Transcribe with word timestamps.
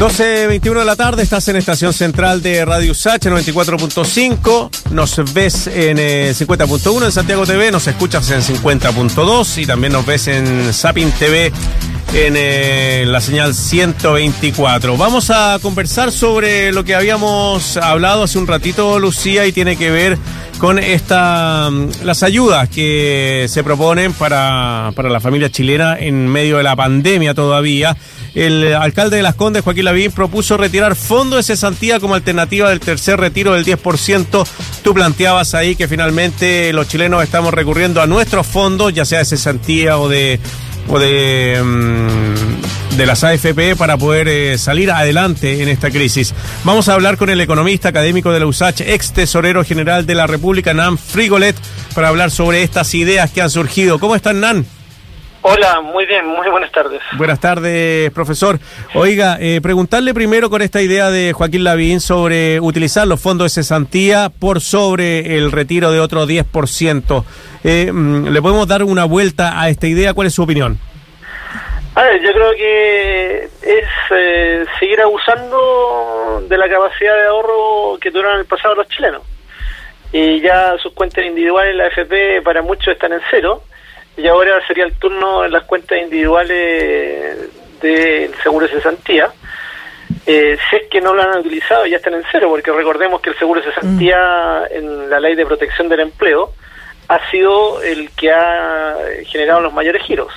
12.21 0.00 0.78
de 0.78 0.84
la 0.86 0.96
tarde, 0.96 1.22
estás 1.22 1.46
en 1.48 1.56
estación 1.56 1.92
central 1.92 2.40
de 2.40 2.64
Radio 2.64 2.92
USACH 2.92 3.26
94.5, 3.26 4.70
nos 4.92 5.34
ves 5.34 5.66
en 5.66 5.98
50.1 5.98 7.04
en 7.04 7.12
Santiago 7.12 7.44
TV, 7.44 7.70
nos 7.70 7.86
escuchas 7.86 8.30
en 8.30 8.40
50.2 8.40 9.58
y 9.58 9.66
también 9.66 9.92
nos 9.92 10.06
ves 10.06 10.28
en 10.28 10.72
Sapin 10.72 11.12
TV 11.12 11.52
en 12.14 12.34
eh, 12.34 13.04
la 13.06 13.20
señal 13.20 13.54
124. 13.54 14.96
Vamos 14.96 15.28
a 15.28 15.58
conversar 15.60 16.10
sobre 16.10 16.72
lo 16.72 16.82
que 16.82 16.94
habíamos 16.94 17.76
hablado 17.76 18.22
hace 18.22 18.38
un 18.38 18.46
ratito, 18.46 18.98
Lucía, 18.98 19.44
y 19.46 19.52
tiene 19.52 19.76
que 19.76 19.90
ver 19.90 20.16
con 20.56 20.78
esta 20.78 21.68
mm, 21.70 22.04
las 22.04 22.22
ayudas 22.22 22.70
que 22.70 23.44
se 23.50 23.62
proponen 23.62 24.14
para, 24.14 24.92
para 24.96 25.10
la 25.10 25.20
familia 25.20 25.50
chilena 25.50 25.98
en 25.98 26.26
medio 26.26 26.56
de 26.56 26.62
la 26.62 26.74
pandemia 26.74 27.34
todavía. 27.34 27.94
El 28.34 28.74
alcalde 28.74 29.16
de 29.16 29.22
Las 29.22 29.34
Condes, 29.34 29.64
Joaquín 29.64 29.84
Lavín, 29.84 30.12
propuso 30.12 30.56
retirar 30.56 30.94
fondos 30.94 31.38
de 31.38 31.42
cesantía 31.54 31.98
como 31.98 32.14
alternativa 32.14 32.68
del 32.68 32.80
tercer 32.80 33.18
retiro 33.18 33.54
del 33.54 33.64
10%. 33.64 34.46
Tú 34.82 34.94
planteabas 34.94 35.54
ahí 35.54 35.74
que 35.74 35.88
finalmente 35.88 36.72
los 36.72 36.88
chilenos 36.88 37.22
estamos 37.22 37.52
recurriendo 37.52 38.00
a 38.00 38.06
nuestros 38.06 38.46
fondos, 38.46 38.94
ya 38.94 39.04
sea 39.04 39.18
de 39.20 39.24
cesantía 39.24 39.98
o 39.98 40.08
de 40.08 40.38
o 40.88 40.98
de, 40.98 41.60
mm, 41.62 42.96
de 42.96 43.06
las 43.06 43.22
AFP 43.22 43.76
para 43.76 43.96
poder 43.96 44.28
eh, 44.28 44.58
salir 44.58 44.90
adelante 44.90 45.62
en 45.62 45.68
esta 45.68 45.90
crisis. 45.90 46.34
Vamos 46.64 46.88
a 46.88 46.94
hablar 46.94 47.16
con 47.16 47.30
el 47.30 47.40
economista 47.40 47.88
académico 47.90 48.32
de 48.32 48.40
la 48.40 48.46
USACH, 48.46 48.82
ex 48.82 49.12
tesorero 49.12 49.64
general 49.64 50.06
de 50.06 50.14
la 50.14 50.26
República, 50.26 50.74
Nan 50.74 50.98
Frigolet, 50.98 51.56
para 51.94 52.08
hablar 52.08 52.30
sobre 52.30 52.62
estas 52.62 52.94
ideas 52.94 53.30
que 53.30 53.42
han 53.42 53.50
surgido. 53.50 53.98
¿Cómo 53.98 54.16
están, 54.16 54.40
Nan? 54.40 54.66
Hola, 55.42 55.80
muy 55.80 56.04
bien, 56.04 56.26
muy 56.26 56.48
buenas 56.50 56.70
tardes. 56.70 57.00
Buenas 57.16 57.40
tardes, 57.40 58.10
profesor. 58.12 58.58
Oiga, 58.94 59.38
eh, 59.40 59.60
preguntarle 59.62 60.12
primero 60.12 60.50
con 60.50 60.60
esta 60.60 60.82
idea 60.82 61.10
de 61.10 61.32
Joaquín 61.32 61.64
Lavín 61.64 62.00
sobre 62.00 62.60
utilizar 62.60 63.06
los 63.06 63.22
fondos 63.22 63.46
de 63.46 63.62
cesantía 63.62 64.30
por 64.38 64.60
sobre 64.60 65.38
el 65.38 65.50
retiro 65.50 65.92
de 65.92 66.00
otro 66.00 66.26
10%. 66.26 67.24
Eh, 67.64 67.90
mm, 67.90 68.28
¿Le 68.28 68.42
podemos 68.42 68.68
dar 68.68 68.82
una 68.82 69.06
vuelta 69.06 69.58
a 69.58 69.70
esta 69.70 69.86
idea? 69.86 70.12
¿Cuál 70.12 70.26
es 70.26 70.34
su 70.34 70.42
opinión? 70.42 70.78
A 71.94 72.02
ver, 72.02 72.20
yo 72.20 72.32
creo 72.34 72.52
que 72.52 73.44
es 73.62 73.88
eh, 74.10 74.66
seguir 74.78 75.00
abusando 75.00 76.44
de 76.50 76.58
la 76.58 76.68
capacidad 76.68 77.16
de 77.16 77.26
ahorro 77.28 77.98
que 77.98 78.10
tuvieron 78.10 78.34
en 78.34 78.40
el 78.40 78.46
pasado 78.46 78.74
los 78.74 78.88
chilenos. 78.88 79.22
Y 80.12 80.40
ya 80.40 80.76
sus 80.82 80.92
cuentas 80.92 81.24
individuales, 81.24 81.74
la 81.76 81.86
FP, 81.86 82.42
para 82.42 82.60
muchos 82.60 82.88
están 82.88 83.14
en 83.14 83.20
cero 83.30 83.62
y 84.16 84.26
ahora 84.26 84.64
sería 84.66 84.84
el 84.84 84.94
turno 84.94 85.44
en 85.44 85.52
las 85.52 85.64
cuentas 85.64 85.98
individuales 85.98 87.48
del 87.80 88.34
seguro 88.42 88.66
de 88.66 88.72
cesantía. 88.72 89.30
Eh, 90.26 90.58
si 90.68 90.76
es 90.76 90.82
que 90.90 91.00
no 91.00 91.14
lo 91.14 91.22
han 91.22 91.38
utilizado, 91.38 91.86
ya 91.86 91.96
están 91.96 92.14
en 92.14 92.24
cero, 92.30 92.48
porque 92.50 92.72
recordemos 92.72 93.20
que 93.20 93.30
el 93.30 93.38
seguro 93.38 93.60
de 93.60 93.72
cesantía 93.72 94.64
mm. 94.70 94.76
en 94.76 95.10
la 95.10 95.20
ley 95.20 95.34
de 95.34 95.46
protección 95.46 95.88
del 95.88 96.00
empleo 96.00 96.52
ha 97.08 97.30
sido 97.30 97.82
el 97.82 98.10
que 98.10 98.30
ha 98.30 98.96
generado 99.26 99.60
los 99.60 99.72
mayores 99.72 100.02
giros. 100.02 100.32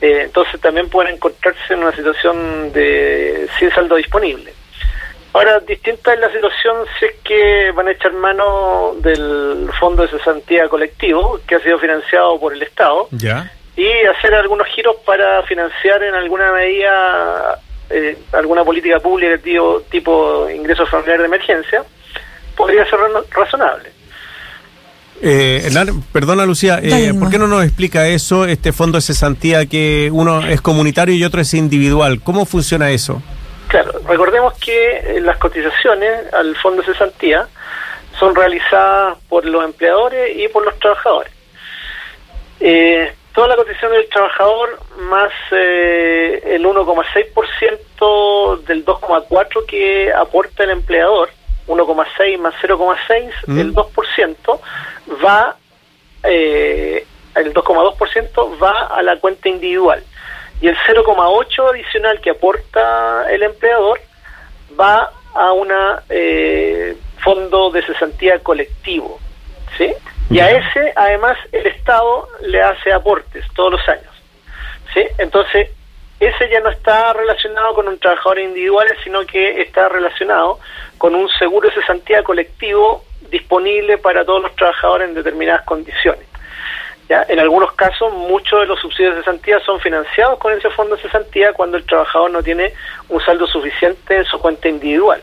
Eh, 0.00 0.22
entonces 0.24 0.60
también 0.60 0.88
pueden 0.88 1.14
encontrarse 1.14 1.74
en 1.74 1.80
una 1.80 1.94
situación 1.94 2.72
de 2.72 3.48
sin 3.58 3.70
saldo 3.70 3.96
disponible. 3.96 4.52
Ahora, 5.34 5.60
distinta 5.60 6.12
es 6.12 6.20
la 6.20 6.30
situación 6.30 6.76
si 6.98 7.06
es 7.06 7.12
que 7.24 7.72
van 7.74 7.88
a 7.88 7.92
echar 7.92 8.12
mano 8.12 8.94
del 8.98 9.70
Fondo 9.80 10.02
de 10.02 10.08
Cesantía 10.08 10.68
Colectivo, 10.68 11.40
que 11.46 11.54
ha 11.54 11.60
sido 11.60 11.78
financiado 11.78 12.38
por 12.38 12.52
el 12.52 12.62
Estado, 12.62 13.08
y 13.74 13.88
hacer 14.06 14.34
algunos 14.34 14.66
giros 14.68 14.96
para 15.06 15.42
financiar 15.44 16.02
en 16.02 16.14
alguna 16.14 16.52
medida 16.52 17.58
eh, 17.88 18.18
alguna 18.32 18.64
política 18.64 19.00
pública 19.00 19.38
tipo, 19.38 19.82
tipo 19.90 20.48
ingreso 20.50 20.84
familiar 20.86 21.20
de 21.20 21.26
emergencia, 21.26 21.82
podría 22.54 22.84
ser 22.84 22.98
razonable. 23.30 23.90
Eh, 25.24 25.70
perdona 26.10 26.44
Lucía, 26.44 26.80
eh, 26.82 27.14
¿por 27.14 27.30
qué 27.30 27.38
no 27.38 27.46
nos 27.46 27.64
explica 27.64 28.08
eso, 28.08 28.44
este 28.44 28.72
fondo 28.72 28.98
de 28.98 29.02
cesantía 29.02 29.66
que 29.66 30.10
uno 30.12 30.44
es 30.46 30.60
comunitario 30.60 31.14
y 31.14 31.24
otro 31.24 31.40
es 31.40 31.54
individual? 31.54 32.20
¿Cómo 32.22 32.44
funciona 32.44 32.90
eso? 32.90 33.22
Claro, 33.72 33.92
recordemos 34.06 34.52
que 34.58 34.98
eh, 34.98 35.20
las 35.22 35.38
cotizaciones 35.38 36.30
al 36.34 36.54
fondo 36.56 36.82
de 36.82 36.92
cesantía 36.92 37.48
son 38.18 38.34
realizadas 38.34 39.16
por 39.30 39.46
los 39.46 39.64
empleadores 39.64 40.36
y 40.36 40.46
por 40.48 40.62
los 40.62 40.78
trabajadores. 40.78 41.32
Eh, 42.60 43.14
toda 43.32 43.48
la 43.48 43.56
cotización 43.56 43.92
del 43.92 44.10
trabajador 44.10 44.78
más 44.98 45.32
eh, 45.52 46.42
el 46.44 46.66
1,6% 46.66 48.62
del 48.66 48.84
2,4% 48.84 49.64
que 49.64 50.12
aporta 50.12 50.64
el 50.64 50.70
empleador, 50.72 51.30
1,6 51.66 52.38
más 52.40 52.54
0,6, 52.62 53.32
mm. 53.46 53.58
el 53.58 53.74
2% 53.74 54.60
va, 55.24 55.56
eh, 56.24 57.06
el 57.36 57.54
2,2% 57.54 58.62
va 58.62 58.88
a 58.88 59.02
la 59.02 59.18
cuenta 59.18 59.48
individual 59.48 60.04
y 60.62 60.68
el 60.68 60.76
0,8 60.76 61.70
adicional 61.70 62.20
que 62.20 62.30
aporta 62.30 63.26
el 63.30 63.42
empleador 63.42 64.00
va 64.78 65.10
a 65.34 65.52
un 65.52 65.68
eh, 66.08 66.96
fondo 67.18 67.70
de 67.70 67.82
cesantía 67.82 68.38
colectivo, 68.38 69.18
¿sí? 69.76 69.92
Y 70.30 70.38
a 70.38 70.50
ese, 70.52 70.92
además, 70.94 71.36
el 71.50 71.66
Estado 71.66 72.28
le 72.42 72.62
hace 72.62 72.92
aportes 72.92 73.44
todos 73.54 73.72
los 73.72 73.88
años, 73.88 74.14
¿sí? 74.94 75.04
Entonces, 75.18 75.68
ese 76.20 76.48
ya 76.48 76.60
no 76.60 76.70
está 76.70 77.12
relacionado 77.12 77.74
con 77.74 77.88
un 77.88 77.98
trabajador 77.98 78.38
individual, 78.38 78.86
sino 79.02 79.26
que 79.26 79.62
está 79.62 79.88
relacionado 79.88 80.60
con 80.96 81.16
un 81.16 81.28
seguro 81.40 81.68
de 81.68 81.74
cesantía 81.74 82.22
colectivo 82.22 83.04
disponible 83.32 83.98
para 83.98 84.24
todos 84.24 84.42
los 84.42 84.54
trabajadores 84.54 85.08
en 85.08 85.14
determinadas 85.14 85.62
condiciones. 85.62 86.31
En 87.08 87.38
algunos 87.38 87.72
casos, 87.72 88.12
muchos 88.12 88.60
de 88.60 88.66
los 88.66 88.80
subsidios 88.80 89.14
de 89.14 89.20
cesantía 89.20 89.60
son 89.60 89.78
financiados 89.80 90.38
con 90.38 90.52
ese 90.52 90.70
fondo 90.70 90.96
de 90.96 91.02
cesantía 91.02 91.52
cuando 91.52 91.76
el 91.76 91.84
trabajador 91.84 92.30
no 92.30 92.42
tiene 92.42 92.72
un 93.08 93.20
saldo 93.20 93.46
suficiente 93.46 94.16
en 94.16 94.24
su 94.24 94.38
cuenta 94.38 94.68
individual, 94.68 95.22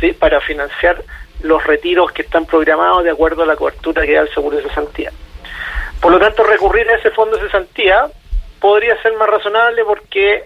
¿sí? 0.00 0.12
Para 0.12 0.40
financiar 0.40 1.02
los 1.42 1.64
retiros 1.64 2.10
que 2.10 2.22
están 2.22 2.44
programados 2.44 3.04
de 3.04 3.10
acuerdo 3.10 3.44
a 3.44 3.46
la 3.46 3.54
cobertura 3.54 4.04
que 4.04 4.14
da 4.14 4.22
el 4.22 4.34
seguro 4.34 4.56
de 4.56 4.64
cesantía. 4.64 5.12
Por 6.00 6.10
lo 6.10 6.18
tanto, 6.18 6.42
recurrir 6.42 6.88
a 6.90 6.96
ese 6.96 7.10
fondo 7.10 7.36
de 7.36 7.44
cesantía 7.44 8.06
podría 8.60 9.00
ser 9.02 9.12
más 9.14 9.28
razonable 9.28 9.84
porque 9.84 10.44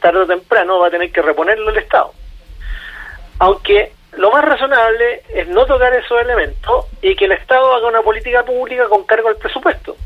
tarde 0.00 0.20
o 0.20 0.26
temprano 0.26 0.78
va 0.78 0.88
a 0.88 0.90
tener 0.90 1.12
que 1.12 1.22
reponerlo 1.22 1.70
el 1.70 1.78
Estado. 1.78 2.12
Aunque 3.38 3.92
lo 4.16 4.30
más 4.30 4.44
razonable 4.44 5.22
es 5.34 5.48
no 5.48 5.66
tocar 5.66 5.92
esos 5.94 6.20
elementos 6.20 6.86
y 7.02 7.14
que 7.16 7.24
el 7.26 7.32
Estado 7.32 7.74
haga 7.74 7.88
una 7.88 8.02
política 8.02 8.44
pública 8.44 8.86
con 8.88 9.04
cargo 9.04 9.28
al 9.28 9.36
presupuesto. 9.36 9.96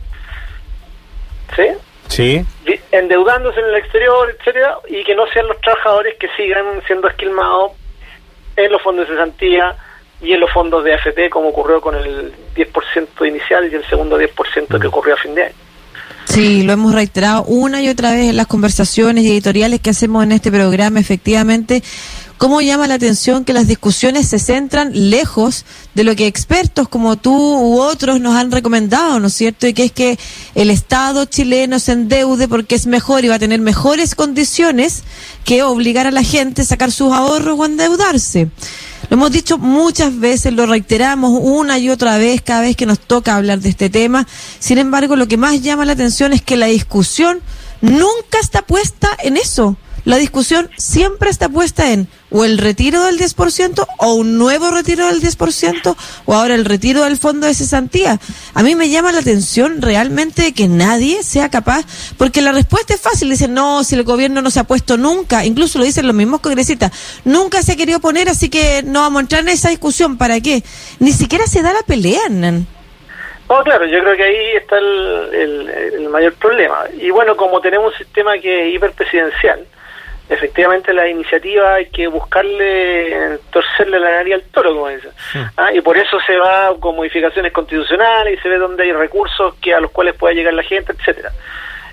¿Sí? 1.55 1.69
Sí. 2.09 2.45
Endeudándose 2.91 3.61
en 3.61 3.67
el 3.67 3.77
exterior, 3.77 4.35
etcétera, 4.39 4.79
y 4.89 5.05
que 5.05 5.15
no 5.15 5.27
sean 5.29 5.47
los 5.47 5.61
trabajadores 5.61 6.17
que 6.19 6.29
sigan 6.37 6.83
siendo 6.87 7.09
esquilmados 7.09 7.73
en 8.57 8.73
los 8.73 8.83
fondos 8.83 9.09
de 9.09 9.15
cesantía 9.15 9.77
y 10.21 10.33
en 10.33 10.41
los 10.41 10.51
fondos 10.51 10.83
de 10.85 10.95
AFP, 10.95 11.31
como 11.31 11.49
ocurrió 11.49 11.81
con 11.81 11.95
el 11.95 12.33
10% 12.55 13.29
inicial 13.29 13.71
y 13.71 13.75
el 13.75 13.85
segundo 13.89 14.19
10% 14.19 14.81
que 14.81 14.87
mm. 14.87 14.89
ocurrió 14.89 15.15
a 15.15 15.19
fin 15.19 15.35
de 15.35 15.45
año. 15.45 15.55
Sí, 16.25 16.63
lo 16.63 16.73
hemos 16.73 16.95
reiterado 16.95 17.45
una 17.45 17.81
y 17.81 17.89
otra 17.89 18.13
vez 18.13 18.29
en 18.29 18.37
las 18.37 18.47
conversaciones 18.47 19.25
y 19.25 19.33
editoriales 19.33 19.81
que 19.81 19.91
hacemos 19.91 20.25
en 20.25 20.33
este 20.33 20.51
programa, 20.51 21.01
efectivamente 21.01 21.83
cómo 22.39 22.61
llama 22.61 22.87
la 22.87 22.95
atención 22.95 23.45
que 23.45 23.53
las 23.53 23.67
discusiones 23.67 24.29
se 24.29 24.39
centran 24.39 25.11
lejos 25.11 25.65
de 25.95 26.05
lo 26.05 26.15
que 26.15 26.27
expertos 26.27 26.89
como 26.89 27.17
tú 27.17 27.35
u 27.35 27.81
otros 27.81 28.21
nos 28.21 28.37
han 28.37 28.53
recomendado, 28.53 29.19
¿no 29.19 29.27
es 29.27 29.35
cierto? 29.35 29.67
Y 29.67 29.75
que 29.75 29.85
es 29.85 29.93
que 29.93 30.19
el 30.55 30.71
Estado 30.71 31.25
chileno 31.25 31.81
se 31.81 31.93
endeude 31.93 32.47
porque 32.47 32.77
es 32.77 32.87
mejor 32.87 33.25
y 33.25 33.29
va 33.29 33.35
a 33.35 33.41
tener 33.41 33.61
mejores 33.61 34.15
condiciones 34.15 35.03
que 35.45 35.65
obligar 35.65 36.07
a 36.07 36.13
la 36.13 36.23
gente 36.23 36.63
a 36.63 36.65
sacar 36.65 36.93
sus 36.93 37.13
ahorros 37.13 37.59
o 37.59 37.67
endeudarse. 37.67 38.49
Lo 39.11 39.17
hemos 39.17 39.33
dicho 39.33 39.59
muchas 39.59 40.17
veces, 40.19 40.53
lo 40.53 40.67
reiteramos 40.67 41.39
una 41.43 41.79
y 41.79 41.91
otra 41.91 42.19
vez 42.19 42.41
cada 42.43 42.61
vez 42.61 42.77
que 42.77 42.87
nos 42.87 43.01
toca 43.01 43.35
hablar 43.35 43.59
de 43.59 43.71
este 43.71 43.91
tema. 43.91 44.27
Sin 44.61 44.79
embargo, 44.79 45.17
lo 45.17 45.27
que 45.27 45.37
más 45.37 45.61
llama 45.61 45.85
la 45.85 45.93
atención 45.93 46.33
es 46.33 46.43
que 46.43 46.57
la 46.57 46.67
discusión 46.67 47.41
nunca 47.81 48.39
está 48.41 48.63
puesta 48.63 49.09
en 49.23 49.37
eso 49.37 49.77
la 50.09 50.17
discusión 50.17 50.71
siempre 50.79 51.29
está 51.29 51.51
puesta 51.51 51.93
en 51.93 52.09
o 52.31 52.47
el 52.47 52.57
retiro 52.57 53.05
del 53.05 53.19
10% 53.19 53.87
o 53.99 54.15
un 54.15 54.39
nuevo 54.39 54.71
retiro 54.71 55.07
del 55.07 55.21
10% 55.21 55.97
o 56.25 56.35
ahora 56.35 56.55
el 56.55 56.65
retiro 56.65 57.05
del 57.05 57.19
fondo 57.19 57.47
de 57.47 57.53
cesantía. 57.53 58.19
A 58.55 58.63
mí 58.63 58.75
me 58.75 58.89
llama 58.89 59.13
la 59.13 59.19
atención 59.19 59.83
realmente 59.83 60.55
que 60.55 60.67
nadie 60.67 61.23
sea 61.23 61.51
capaz, 61.51 61.85
porque 62.17 62.41
la 62.41 62.53
respuesta 62.53 62.95
es 62.95 63.03
fácil, 63.03 63.29
dicen, 63.29 63.53
no, 63.53 63.85
si 63.85 63.97
el 63.97 64.03
gobierno 64.03 64.41
no 64.41 64.49
se 64.49 64.61
ha 64.61 64.65
puesto 64.65 64.97
nunca, 64.97 65.45
incluso 65.45 65.79
lo 65.79 65.85
dicen 65.85 66.07
los 66.07 66.17
mismos 66.17 66.41
congresistas, 66.41 67.21
nunca 67.27 67.61
se 67.61 67.73
ha 67.73 67.77
querido 67.77 68.01
poner, 68.01 68.31
así 68.31 68.49
que 68.49 68.83
no 68.83 69.01
vamos 69.01 69.19
a 69.19 69.23
entrar 69.25 69.43
en 69.43 69.51
esa 69.51 69.69
discusión, 69.69 70.17
¿para 70.17 70.41
qué? 70.41 70.63
Ni 71.01 71.13
siquiera 71.13 71.47
se 71.47 71.61
da 71.61 71.75
la 71.75 71.83
pelea, 71.83 72.31
Nan. 72.31 72.67
Oh, 73.49 73.63
claro, 73.63 73.85
yo 73.85 73.99
creo 74.01 74.17
que 74.17 74.25
ahí 74.25 74.57
está 74.57 74.79
el, 74.79 75.69
el 75.97 76.09
mayor 76.09 76.33
problema. 76.37 76.85
Y 76.99 77.11
bueno, 77.11 77.37
como 77.37 77.61
tenemos 77.61 77.93
un 77.93 77.99
sistema 77.99 78.39
que 78.39 78.69
es 78.69 78.75
hiperpresidencial, 78.75 79.67
efectivamente 80.29 80.93
la 80.93 81.09
iniciativa 81.09 81.75
hay 81.75 81.87
que 81.87 82.07
buscarle 82.07 83.39
torcerle 83.51 83.99
la 83.99 84.11
nariz 84.11 84.35
al 84.35 84.43
toro, 84.43 84.75
como 84.75 84.89
dice. 84.89 85.09
¿Ah? 85.57 85.73
Y 85.73 85.81
por 85.81 85.97
eso 85.97 86.19
se 86.27 86.37
va 86.37 86.75
con 86.79 86.97
modificaciones 86.97 87.53
constitucionales 87.53 88.39
y 88.39 88.43
se 88.43 88.49
ve 88.49 88.59
dónde 88.59 88.85
hay 88.85 88.93
recursos 88.93 89.55
que 89.61 89.75
a 89.75 89.81
los 89.81 89.91
cuales 89.91 90.15
pueda 90.17 90.35
llegar 90.35 90.55
la 90.55 90.63
gente, 90.63 90.93
etcétera. 90.93 91.33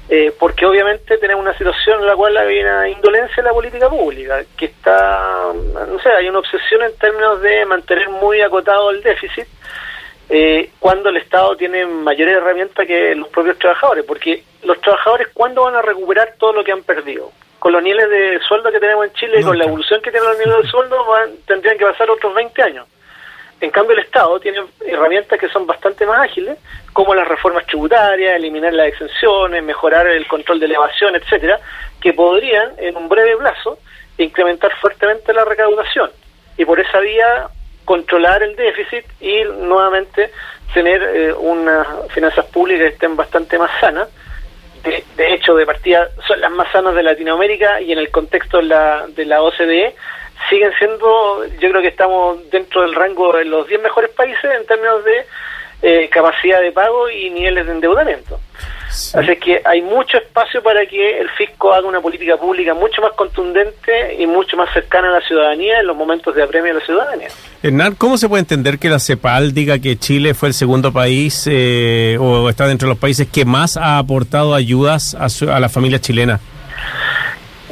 Eh, 0.07 0.31
porque 0.37 0.67
obviamente 0.67 1.17
tenemos 1.17 1.43
una 1.43 1.57
situación 1.57 2.01
en 2.01 2.05
la 2.05 2.15
cual 2.15 2.37
hay 2.37 2.59
una 2.59 2.87
indolencia 2.87 3.35
en 3.37 3.45
la 3.45 3.53
política 3.53 3.89
pública, 3.89 4.43
que 4.55 4.65
está, 4.65 5.51
no 5.53 5.99
sé, 5.99 6.09
hay 6.09 6.29
una 6.29 6.39
obsesión 6.39 6.83
en 6.83 6.95
términos 6.97 7.41
de 7.41 7.65
mantener 7.65 8.09
muy 8.09 8.39
acotado 8.41 8.91
el 8.91 9.01
déficit, 9.01 9.47
eh, 10.29 10.69
cuando 10.79 11.09
el 11.09 11.17
Estado 11.17 11.55
tiene 11.55 11.87
mayores 11.87 12.37
herramientas 12.37 12.85
que 12.85 13.15
los 13.15 13.29
propios 13.29 13.57
trabajadores, 13.57 14.05
porque 14.05 14.43
los 14.63 14.79
trabajadores, 14.79 15.29
¿cuándo 15.33 15.63
van 15.63 15.75
a 15.75 15.81
recuperar 15.81 16.35
todo 16.37 16.53
lo 16.53 16.63
que 16.63 16.71
han 16.71 16.83
perdido? 16.83 17.31
Con 17.65 17.73
los 17.73 17.81
niveles 17.81 18.07
de 18.11 18.39
sueldo 18.47 18.71
que 18.71 18.79
tenemos 18.79 19.07
en 19.07 19.13
Chile 19.13 19.39
y 19.39 19.43
con 19.43 19.57
la 19.57 19.63
evolución 19.63 19.99
que 19.99 20.11
tienen 20.11 20.29
los 20.29 20.37
niveles 20.37 20.65
de 20.65 20.69
sueldo, 20.69 21.03
tendrían 21.47 21.79
que 21.79 21.85
pasar 21.85 22.07
otros 22.11 22.31
20 22.35 22.61
años. 22.61 22.87
En 23.59 23.71
cambio, 23.71 23.93
el 23.97 24.03
Estado 24.03 24.39
tiene 24.39 24.59
herramientas 24.85 25.39
que 25.39 25.49
son 25.49 25.65
bastante 25.65 26.05
más 26.05 26.19
ágiles, 26.29 26.59
como 26.93 27.15
las 27.15 27.27
reformas 27.27 27.65
tributarias, 27.65 28.35
eliminar 28.35 28.71
las 28.71 28.89
exenciones, 28.89 29.63
mejorar 29.63 30.05
el 30.05 30.27
control 30.27 30.59
de 30.59 30.67
elevación, 30.67 31.15
etcétera, 31.15 31.59
que 31.99 32.13
podrían, 32.13 32.73
en 32.77 32.97
un 32.97 33.09
breve 33.09 33.35
plazo, 33.35 33.79
incrementar 34.19 34.71
fuertemente 34.79 35.33
la 35.33 35.43
recaudación 35.43 36.11
y 36.57 36.65
por 36.65 36.79
esa 36.79 36.99
vía 36.99 37.47
controlar 37.83 38.43
el 38.43 38.55
déficit 38.55 39.05
y 39.19 39.43
nuevamente 39.43 40.29
tener 40.71 41.01
eh, 41.01 41.33
unas 41.33 41.87
finanzas 42.09 42.45
públicas 42.45 42.89
que 42.89 42.93
estén 42.93 43.15
bastante 43.15 43.57
más 43.57 43.71
sanas. 43.79 44.07
De, 44.85 45.03
de, 45.17 45.33
hecho, 45.33 45.55
de 45.55 45.65
partida 45.65 46.09
son 46.27 46.39
las 46.39 46.51
más 46.51 46.71
sanas 46.71 46.95
de 46.95 47.03
Latinoamérica 47.03 47.81
y 47.81 47.91
en 47.91 47.99
el 47.99 48.11
contexto 48.11 48.57
de 48.57 48.63
la, 48.63 49.07
de 49.07 49.25
la 49.25 49.41
OCDE 49.41 49.95
siguen 50.49 50.71
siendo, 50.77 51.45
yo 51.59 51.69
creo 51.69 51.81
que 51.81 51.87
estamos 51.87 52.49
dentro 52.51 52.81
del 52.81 52.93
rango 52.93 53.35
de 53.35 53.45
los 53.45 53.67
10 53.67 53.81
mejores 53.81 54.11
países 54.11 54.45
en 54.45 54.65
términos 54.65 55.03
de 55.03 55.25
eh, 55.81 56.09
capacidad 56.09 56.61
de 56.61 56.71
pago 56.71 57.09
y 57.09 57.29
niveles 57.29 57.65
de 57.65 57.71
endeudamiento. 57.71 58.39
Así 59.13 59.35
que 59.37 59.61
hay 59.63 59.81
mucho 59.81 60.17
espacio 60.17 60.61
para 60.63 60.85
que 60.85 61.19
el 61.19 61.29
fisco 61.31 61.73
haga 61.73 61.87
una 61.87 62.01
política 62.01 62.37
pública 62.37 62.73
mucho 62.73 63.01
más 63.01 63.13
contundente 63.13 64.15
y 64.17 64.25
mucho 64.27 64.57
más 64.57 64.71
cercana 64.73 65.09
a 65.09 65.19
la 65.19 65.21
ciudadanía 65.21 65.79
en 65.79 65.87
los 65.87 65.95
momentos 65.95 66.33
de 66.35 66.43
apremio 66.43 66.71
a 66.71 66.75
la 66.75 66.85
ciudadanía. 66.85 67.27
Hernán, 67.61 67.95
¿cómo 67.95 68.17
se 68.17 68.29
puede 68.29 68.41
entender 68.41 68.79
que 68.79 68.89
la 68.89 68.99
CEPAL 68.99 69.53
diga 69.53 69.79
que 69.79 69.97
Chile 69.97 70.33
fue 70.33 70.49
el 70.49 70.53
segundo 70.53 70.93
país 70.93 71.47
eh, 71.51 72.17
o 72.19 72.49
está 72.49 72.67
dentro 72.67 72.87
de 72.87 72.93
los 72.93 72.99
países 72.99 73.27
que 73.27 73.45
más 73.45 73.77
ha 73.77 73.97
aportado 73.97 74.53
ayudas 74.53 75.15
a, 75.15 75.27
a 75.53 75.59
la 75.59 75.69
familia 75.69 75.99
chilena? 75.99 76.39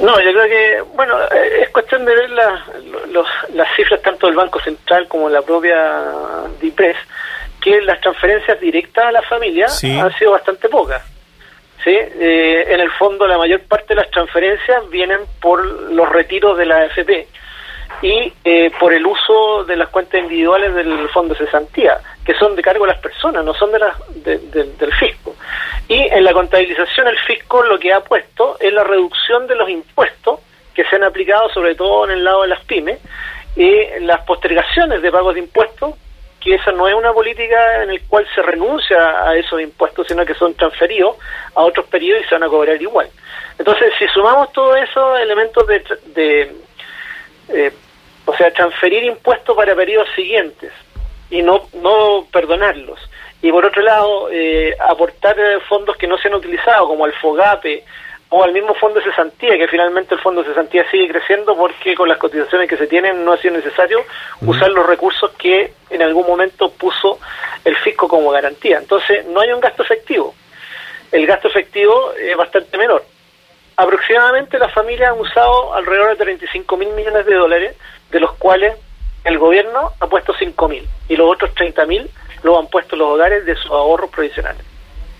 No, 0.02 0.20
yo 0.20 0.32
creo 0.34 0.46
que, 0.46 0.82
bueno, 0.96 1.16
eh, 1.32 1.62
es 1.62 1.70
cuestión 1.70 2.04
de 2.04 2.16
ver 2.16 2.30
las 2.32 3.68
cifras 3.76 4.02
tanto 4.02 4.28
del 4.28 4.36
Banco 4.36 4.60
Central 4.60 5.08
como 5.08 5.30
la 5.30 5.42
propia 5.42 6.02
DIPRES, 6.60 6.98
que 7.62 7.82
las 7.82 8.02
transferencias 8.02 8.60
directas 8.60 9.06
a 9.06 9.12
la 9.12 9.22
familia 9.22 9.68
han 9.68 10.14
sido 10.18 10.32
bastante 10.32 10.68
pocas. 10.68 11.02
¿Sí? 11.84 11.92
Eh, 11.92 12.66
en 12.70 12.80
el 12.80 12.92
fondo, 12.92 13.28
la 13.28 13.38
mayor 13.38 13.62
parte 13.62 13.90
de 13.90 14.02
las 14.02 14.12
transferencias 14.12 14.90
vienen 14.90 15.20
por 15.42 15.64
los 15.92 16.10
retiros 16.10 16.58
de 16.58 16.66
la 16.66 16.78
AFP 16.78 17.28
y 18.02 18.34
eh, 18.44 18.72
por 18.80 18.94
el 18.94 19.06
uso 19.06 19.64
de 19.66 19.78
las 19.78 19.90
cuentas 19.90 20.22
individuales 20.22 20.74
del 20.74 21.08
Fondo 21.10 21.34
de 21.34 21.46
Cesantía, 21.46 22.00
que 22.26 22.34
son 22.36 22.56
de 22.56 22.62
cargo 22.62 22.86
de 22.86 22.92
las 22.92 23.02
personas, 23.02 23.46
no 23.46 23.54
son 23.54 23.72
de, 23.72 23.80
la, 23.80 23.96
del 24.16 24.94
fisco. 24.94 25.36
Y 25.88 26.00
en 26.00 26.24
la 26.24 26.34
contabilización 26.34 27.08
el 27.08 27.18
fisco 27.20 27.64
lo 27.64 27.80
que 27.80 27.94
ha 27.94 28.02
puesto 28.02 28.58
es 28.60 28.74
la 28.74 28.84
reducción 28.84 29.48
de 29.48 29.56
los 29.56 29.70
impuestos 29.70 30.40
que 30.74 30.84
se 30.86 30.96
han 30.96 31.04
aplicado 31.04 31.50
sobre 31.50 31.76
todo 31.76 32.06
en 32.06 32.12
el 32.12 32.24
lado 32.24 32.42
de 32.42 32.48
las 32.50 32.64
pymes 32.66 33.00
y 33.56 34.00
las 34.02 34.22
postergaciones 34.22 35.02
de 35.02 35.12
pagos 35.12 35.36
de 35.36 35.42
impuestos, 35.42 35.94
que 36.44 36.56
esa 36.56 36.72
no 36.72 36.88
es 36.88 36.94
una 36.94 37.14
política 37.14 37.84
en 37.84 37.94
la 37.94 38.00
cual 38.08 38.28
se 38.36 38.42
renuncia 38.42 39.28
a 39.28 39.36
esos 39.36 39.62
impuestos, 39.62 40.08
sino 40.08 40.26
que 40.26 40.34
son 40.34 40.54
transferidos 40.56 41.18
a 41.56 41.62
otros 41.62 41.86
periodos 41.88 42.24
y 42.24 42.28
se 42.28 42.36
van 42.36 42.44
a 42.44 42.50
cobrar 42.50 42.82
igual. 42.82 43.10
Entonces, 43.58 43.94
si 43.98 44.08
sumamos 44.08 44.52
todos 44.52 44.78
esos 44.78 45.20
elementos 45.20 45.66
de, 45.68 45.84
de 46.16 46.56
eh, 47.50 47.72
o 48.26 48.36
sea, 48.36 48.52
transferir 48.52 49.04
impuestos 49.04 49.56
para 49.56 49.76
periodos 49.76 50.08
siguientes 50.16 50.72
y 51.30 51.42
no, 51.42 51.68
no 51.74 52.28
perdonarlos. 52.32 53.00
Y 53.42 53.52
por 53.52 53.66
otro 53.66 53.82
lado, 53.82 54.30
eh, 54.32 54.76
aportar 54.80 55.36
fondos 55.68 55.98
que 55.98 56.08
no 56.08 56.18
se 56.18 56.30
han 56.30 56.36
utilizado, 56.36 56.88
como 56.88 57.06
el 57.06 57.14
FOGAPE 57.14 57.84
o 58.36 58.44
al 58.44 58.52
mismo 58.52 58.74
fondo 58.74 59.00
de 59.00 59.06
cesantía, 59.06 59.56
que 59.60 59.68
finalmente 59.68 60.16
el 60.16 60.20
fondo 60.20 60.42
de 60.42 60.50
cesantía 60.50 60.90
sigue 60.90 61.08
creciendo 61.10 61.56
porque 61.56 61.94
con 61.94 62.10
las 62.10 62.18
cotizaciones 62.18 62.68
que 62.68 62.78
se 62.78 62.88
tienen 62.88 63.24
no 63.24 63.34
ha 63.34 63.38
sido 63.38 63.54
necesario 63.54 64.04
usar 64.42 64.72
los 64.72 64.88
recursos 64.88 65.30
que 65.38 65.72
en 65.92 66.02
algún 66.02 66.26
momento 66.26 66.72
puso 66.72 67.20
el 67.64 67.76
fisco 67.76 68.08
como 68.08 68.32
garantía. 68.32 68.80
Entonces, 68.80 69.24
no 69.28 69.40
hay 69.40 69.52
un 69.52 69.60
gasto 69.60 69.84
efectivo. 69.84 70.34
El 71.12 71.28
gasto 71.28 71.48
efectivo 71.48 72.12
es 72.20 72.36
bastante 72.36 72.76
menor. 72.76 73.06
Aproximadamente 73.78 74.58
las 74.58 74.74
familias 74.74 75.12
han 75.12 75.20
usado 75.20 75.76
alrededor 75.76 76.18
de 76.18 76.24
35 76.24 76.76
mil 76.76 76.90
millones 76.90 77.28
de 77.28 77.36
dólares 77.36 77.76
de 78.10 78.20
los 78.20 78.34
cuales 78.38 78.74
el 79.26 79.38
gobierno 79.38 79.92
ha 80.00 80.08
puesto 80.08 80.34
5.000 80.34 80.84
y 81.10 81.16
los 81.16 81.32
otros 81.32 81.52
30.000 81.54 82.10
lo 82.42 82.58
han 82.58 82.66
puesto 82.66 82.96
los 82.96 83.10
hogares 83.10 83.46
de 83.46 83.56
sus 83.56 83.70
ahorros 83.70 84.10
provisionales. 84.10 84.73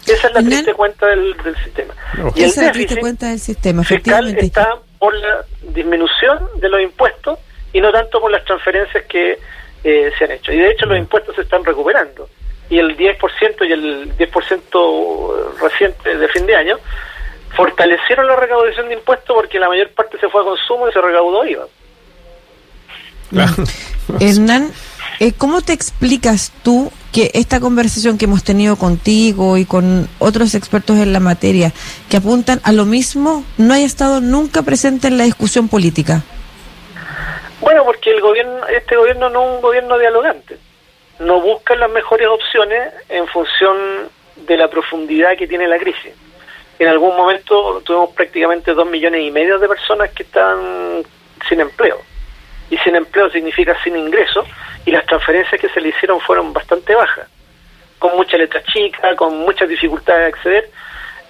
Esa 0.06 0.28
es 0.28 0.34
la 0.34 0.44
triste 0.44 0.74
cuenta 0.74 1.08
del, 1.08 1.36
sistema. 1.64 1.94
Y 2.36 2.44
Esa 2.44 2.62
es 2.62 2.68
la 2.68 2.72
triste 2.74 3.00
cuenta 3.00 3.30
del 3.30 3.40
sistema, 3.40 3.82
efectivamente. 3.82 4.46
está 4.46 4.78
por 5.00 5.14
la 5.16 5.46
disminución 5.62 6.48
de 6.56 6.70
los 6.70 6.82
impuestos 6.82 7.40
y 7.72 7.82
no 7.82 7.92
tanto 7.92 8.20
por 8.20 8.32
las 8.32 8.44
transferencias 8.46 9.04
que 9.06 9.40
eh, 9.84 10.12
se 10.18 10.26
han 10.26 10.32
hecho. 10.32 10.52
Y 10.52 10.58
de 10.58 10.72
hecho 10.72 10.86
los 10.86 10.98
impuestos 10.98 11.36
se 11.36 11.42
están 11.42 11.64
recuperando. 11.64 12.30
Y 12.70 12.80
el 12.80 12.98
10% 12.98 13.68
y 13.68 13.72
el 13.72 14.18
10% 14.18 15.60
reciente 15.62 16.18
de 16.18 16.28
fin 16.30 16.46
de 16.46 16.56
año 16.56 16.78
fortalecieron 17.56 18.28
la 18.28 18.36
recaudación 18.36 18.88
de 18.88 18.96
impuestos 18.96 19.36
porque 19.36 19.60
la 19.60 19.70
mayor 19.70 19.90
parte 19.92 20.18
se 20.20 20.30
fue 20.30 20.42
a 20.42 20.46
consumo 20.46 20.88
y 20.90 20.94
se 20.94 21.02
recaudó 21.02 21.46
IVA. 21.46 21.68
Hernán, 24.20 24.72
eh, 25.20 25.34
¿cómo 25.38 25.62
te 25.62 25.74
explicas 25.74 26.52
tú 26.64 26.92
que 27.12 27.32
esta 27.34 27.60
conversación 27.60 28.18
que 28.18 28.26
hemos 28.26 28.44
tenido 28.44 28.76
contigo 28.76 29.58
y 29.58 29.66
con 29.66 30.08
otros 30.20 30.56
expertos 30.56 30.98
en 30.98 31.14
la 31.14 31.20
materia 31.20 31.72
que 32.10 32.18
apuntan 32.18 32.60
a 32.64 32.72
lo 32.72 32.86
mismo 32.86 33.44
no 33.58 33.74
haya 33.74 33.86
estado 33.86 34.22
nunca 34.22 34.64
presente 34.64 35.08
en 35.08 35.18
la 35.18 35.26
discusión 35.26 35.70
política? 35.70 36.24
Bueno, 37.62 37.86
porque 37.86 38.12
el 38.12 38.22
gobierno, 38.22 38.66
este 38.68 38.96
gobierno 38.96 39.30
no 39.30 39.44
es 39.44 39.56
un 39.56 39.62
gobierno 39.62 39.98
dialogante. 39.98 40.58
No 41.20 41.40
busca 41.40 41.76
las 41.76 41.92
mejores 41.92 42.28
opciones 42.28 42.94
en 43.10 43.28
función 43.28 43.78
de 44.48 44.58
la 44.58 44.68
profundidad 44.68 45.38
que 45.38 45.48
tiene 45.48 45.68
la 45.68 45.78
crisis. 45.78 46.14
En 46.80 46.88
algún 46.88 47.16
momento 47.16 47.82
tuvimos 47.86 48.10
prácticamente 48.16 48.74
dos 48.74 48.88
millones 48.88 49.22
y 49.22 49.32
medio 49.32 49.60
de 49.60 49.68
personas 49.68 50.10
que 50.12 50.24
están 50.24 51.04
sin 51.48 51.62
empleo 51.62 52.00
y 52.70 52.78
sin 52.78 52.96
empleo 52.96 53.30
significa 53.30 53.78
sin 53.84 53.96
ingreso, 53.96 54.46
y 54.86 54.92
las 54.92 55.06
transferencias 55.06 55.60
que 55.60 55.70
se 55.70 55.82
le 55.82 55.90
hicieron 55.90 56.20
fueron 56.20 56.54
bastante 56.54 56.96
bajas, 56.96 57.28
con 58.00 58.16
mucha 58.16 58.38
letra 58.38 58.62
chica, 58.64 59.16
con 59.16 59.40
muchas 59.40 59.70
dificultades 59.70 60.22
de 60.22 60.28
acceder. 60.28 60.70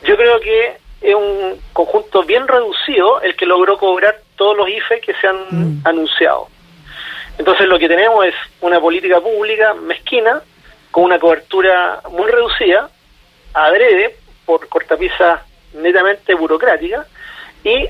Yo 0.04 0.16
creo 0.18 0.40
que 0.40 0.78
es 1.02 1.16
un 1.16 1.60
conjunto 1.74 2.24
bien 2.24 2.48
reducido 2.48 3.22
el 3.22 3.36
que 3.36 3.46
logró 3.46 3.78
cobrar 3.78 4.20
todos 4.36 4.58
los 4.58 4.70
IFE 4.70 5.02
que 5.02 5.14
se 5.16 5.28
han 5.28 5.38
mm. 5.52 5.82
anunciado. 5.88 6.48
Entonces 7.38 7.68
lo 7.68 7.78
que 7.78 7.88
tenemos 7.88 8.26
es 8.26 8.36
una 8.62 8.80
política 8.80 9.20
pública 9.20 9.74
mezquina, 9.74 10.42
con 10.92 11.04
una 11.06 11.20
cobertura 11.20 12.02
muy 12.12 12.30
reducida, 12.30 12.90
adrede, 13.54 14.16
por 14.46 14.68
cortapisa 14.68 15.44
netamente 15.74 16.36
burocrática, 16.36 17.06
y 17.64 17.90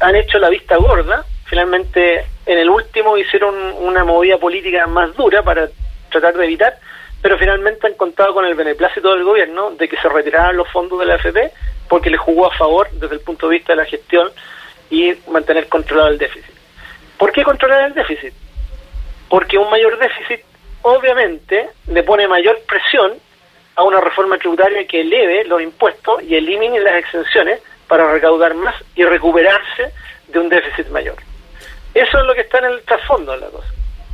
han 0.00 0.14
hecho 0.14 0.38
la 0.38 0.48
vista 0.48 0.76
gorda 0.76 1.24
Finalmente, 1.46 2.26
en 2.44 2.58
el 2.58 2.68
último 2.68 3.16
hicieron 3.16 3.54
una 3.80 4.04
movida 4.04 4.38
política 4.38 4.86
más 4.86 5.14
dura 5.16 5.42
para 5.42 5.68
tratar 6.10 6.34
de 6.34 6.44
evitar, 6.44 6.78
pero 7.22 7.38
finalmente 7.38 7.86
han 7.86 7.94
contado 7.94 8.34
con 8.34 8.44
el 8.44 8.54
beneplácito 8.54 9.12
del 9.14 9.24
gobierno 9.24 9.70
de 9.70 9.88
que 9.88 9.96
se 9.96 10.08
retiraran 10.08 10.56
los 10.56 10.68
fondos 10.70 10.98
de 10.98 11.06
la 11.06 11.14
AFP 11.14 11.52
porque 11.88 12.10
le 12.10 12.16
jugó 12.16 12.46
a 12.46 12.56
favor 12.56 12.88
desde 12.92 13.14
el 13.14 13.20
punto 13.20 13.48
de 13.48 13.56
vista 13.56 13.72
de 13.72 13.76
la 13.76 13.84
gestión 13.84 14.30
y 14.90 15.14
mantener 15.28 15.68
controlado 15.68 16.08
el 16.08 16.18
déficit. 16.18 16.54
¿Por 17.16 17.32
qué 17.32 17.42
controlar 17.42 17.84
el 17.84 17.94
déficit? 17.94 18.34
Porque 19.28 19.58
un 19.58 19.70
mayor 19.70 19.98
déficit 19.98 20.40
obviamente 20.82 21.68
le 21.88 22.02
pone 22.02 22.28
mayor 22.28 22.60
presión 22.68 23.14
a 23.74 23.84
una 23.84 24.00
reforma 24.00 24.38
tributaria 24.38 24.86
que 24.86 25.00
eleve 25.00 25.44
los 25.44 25.62
impuestos 25.62 26.22
y 26.22 26.34
elimine 26.34 26.80
las 26.80 26.96
exenciones 26.96 27.60
para 27.88 28.10
recaudar 28.10 28.54
más 28.54 28.74
y 28.94 29.04
recuperarse 29.04 29.92
de 30.28 30.38
un 30.38 30.48
déficit 30.48 30.88
mayor. 30.88 31.16
Eso 31.96 32.18
es 32.18 32.26
lo 32.26 32.34
que 32.34 32.42
está 32.42 32.58
en 32.58 32.66
el 32.66 32.82
trasfondo 32.82 33.32
de 33.32 33.38
la 33.38 33.46
cosa. 33.46 33.68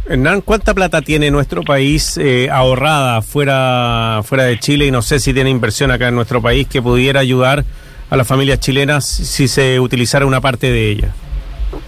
Hernán, 0.09 0.41
¿cuánta 0.41 0.75
plata 0.75 1.03
tiene 1.03 1.31
nuestro 1.31 1.62
país 1.62 2.17
eh, 2.17 2.49
ahorrada 2.51 3.23
fuera, 3.23 4.21
fuera 4.25 4.45
de 4.45 4.59
Chile? 4.59 4.87
Y 4.87 4.91
no 4.91 5.03
sé 5.03 5.19
si 5.19 5.33
tiene 5.35 5.51
inversión 5.51 5.91
acá 5.91 6.09
en 6.09 6.15
nuestro 6.15 6.41
país 6.41 6.67
que 6.69 6.81
pudiera 6.83 7.21
ayudar 7.21 7.65
a 8.12 8.17
las 8.17 8.29
familias 8.29 8.61
chilenas 8.61 9.07
si 9.07 9.49
se 9.49 9.81
utilizara 9.81 10.27
una 10.27 10.41
parte 10.41 10.71
de 10.71 10.91
ella? 10.91 11.09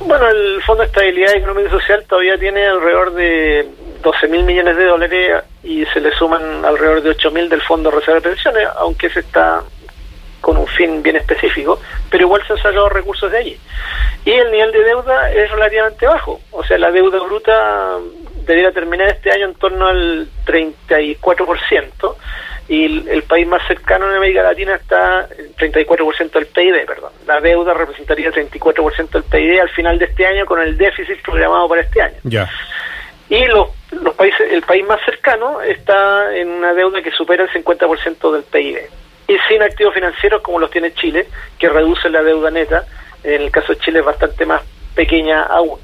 Bueno, 0.01 0.27
el 0.27 0.63
Fondo 0.63 0.83
de 0.83 0.87
Estabilidad 0.87 1.37
Económica 1.37 1.69
y 1.69 1.71
Social 1.71 2.03
todavía 2.09 2.39
tiene 2.39 2.65
alrededor 2.67 3.13
de 3.13 3.69
12 4.03 4.29
mil 4.29 4.45
millones 4.45 4.75
de 4.77 4.85
dólares 4.87 5.45
y 5.63 5.85
se 5.87 6.01
le 6.01 6.11
suman 6.13 6.65
alrededor 6.65 7.03
de 7.03 7.11
8 7.11 7.31
mil 7.31 7.49
del 7.51 7.61
Fondo 7.61 7.91
de 7.91 7.97
Reserva 7.97 8.21
de 8.21 8.31
Pensiones, 8.31 8.67
aunque 8.79 9.11
se 9.11 9.21
está 9.21 9.63
con 10.45 10.59
un 10.59 10.67
fin 10.67 11.03
bien 11.03 11.17
específico, 11.17 11.81
pero 12.11 12.27
igual 12.27 12.47
se 12.47 12.53
han 12.53 12.59
sacado 12.59 12.91
recursos 12.91 13.33
de 13.33 13.39
allí. 13.39 13.59
Y 14.27 14.31
el 14.31 14.53
nivel 14.53 14.73
de 14.73 14.85
deuda 14.85 15.33
es 15.33 15.51
relativamente 15.51 16.07
bajo, 16.07 16.39
o 16.51 16.63
sea, 16.63 16.77
la 16.77 16.91
deuda 16.91 17.19
bruta 17.21 17.99
debería 18.45 18.71
terminar 18.71 19.09
este 19.09 19.33
año 19.33 19.47
en 19.47 19.55
torno 19.55 19.87
al 19.87 20.29
34%, 20.45 22.17
y 22.69 23.09
el, 23.09 23.23
país 23.23 23.47
más 23.47 23.67
cercano 23.67 24.11
en 24.11 24.17
América 24.17 24.43
Latina 24.43 24.75
está 24.75 25.29
en 25.39 25.55
34% 25.55 26.31
del 26.31 26.47
PIB, 26.47 26.87
perdón. 26.87 27.13
La 27.27 27.41
deuda 27.41 27.73
representaría 27.73 28.29
el 28.29 28.35
34% 28.35 29.11
del 29.11 29.23
PIB 29.23 29.61
al 29.63 29.71
final 29.71 29.99
de 29.99 30.05
este 30.05 30.27
año 30.27 30.45
con 30.45 30.61
el 30.61 30.77
déficit 30.77 31.23
programado 31.23 31.69
para 31.69 31.83
este 31.83 32.03
año. 32.03 32.17
Ya. 32.23 32.51
Y 33.31 33.45
los, 33.47 33.69
los 33.93 34.15
países, 34.15 34.51
el 34.51 34.63
país 34.63 34.85
más 34.87 35.01
cercano 35.05 35.63
está 35.63 36.35
en 36.37 36.49
una 36.49 36.75
deuda 36.75 37.03
que 37.03 37.11
supera 37.11 37.45
el 37.45 37.51
50% 37.51 38.33
del 38.33 38.43
PIB 38.45 38.79
y 39.27 39.37
sin 39.49 39.63
activos 39.63 39.95
financieros 39.95 40.43
como 40.43 40.59
los 40.59 40.71
tiene 40.71 40.93
Chile, 40.95 41.27
que 41.59 41.69
reduce 41.69 42.09
la 42.11 42.23
deuda 42.23 42.51
neta. 42.51 42.85
En 43.23 43.43
el 43.43 43.51
caso 43.51 43.73
de 43.73 43.79
Chile 43.79 44.01
es 44.01 44.05
bastante 44.05 44.45
más 44.45 44.63
pequeña 44.95 45.45
aún. 45.45 45.79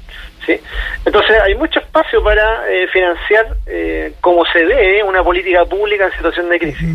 ¿sí? 0.45 0.59
Entonces 1.05 1.39
hay 1.41 1.55
mucho 1.55 1.79
espacio 1.79 2.23
para 2.23 2.69
eh, 2.71 2.87
financiar 2.87 3.47
eh, 3.65 4.13
como 4.21 4.45
se 4.45 4.65
dé 4.65 5.03
una 5.03 5.23
política 5.23 5.65
pública 5.65 6.05
en 6.05 6.11
situación 6.13 6.49
de 6.49 6.59
crisis. 6.59 6.89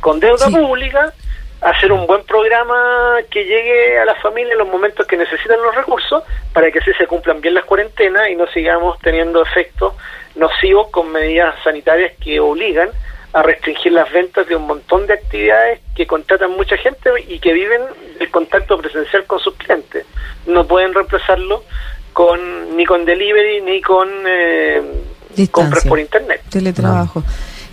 Con 0.00 0.18
deuda 0.20 0.48
pública, 0.48 1.12
hacer 1.60 1.92
un 1.92 2.06
buen 2.06 2.24
programa 2.24 3.18
que 3.30 3.44
llegue 3.44 3.98
a 3.98 4.04
las 4.04 4.18
familias 4.22 4.52
en 4.52 4.58
los 4.58 4.68
momentos 4.68 5.06
que 5.06 5.16
necesitan 5.16 5.60
los 5.62 5.74
recursos 5.74 6.22
para 6.54 6.70
que 6.70 6.78
así 6.78 6.92
se 6.94 7.06
cumplan 7.06 7.40
bien 7.40 7.54
las 7.54 7.64
cuarentenas 7.64 8.28
y 8.30 8.36
no 8.36 8.46
sigamos 8.46 8.98
teniendo 9.00 9.42
efectos 9.42 9.94
nocivos 10.36 10.88
con 10.90 11.12
medidas 11.12 11.54
sanitarias 11.62 12.12
que 12.18 12.40
obligan 12.40 12.90
a 13.32 13.42
restringir 13.42 13.92
las 13.92 14.10
ventas 14.12 14.48
de 14.48 14.56
un 14.56 14.66
montón 14.66 15.06
de 15.06 15.14
actividades 15.14 15.80
que 15.94 16.06
contratan 16.06 16.50
mucha 16.52 16.76
gente 16.76 17.10
y 17.28 17.38
que 17.38 17.52
viven 17.52 17.80
el 18.18 18.30
contacto 18.30 18.78
presencial 18.78 19.24
con 19.26 19.38
sus 19.38 19.54
clientes. 19.54 20.04
No 20.46 20.66
pueden 20.66 20.92
reemplazarlo 20.92 21.64
con 22.12 22.76
ni 22.76 22.84
con 22.84 23.04
delivery 23.04 23.60
ni 23.62 23.80
con 23.80 24.08
eh, 24.26 24.82
compras 25.50 25.84
por 25.86 26.00
internet. 26.00 26.42
Teletrabajo. 26.50 27.22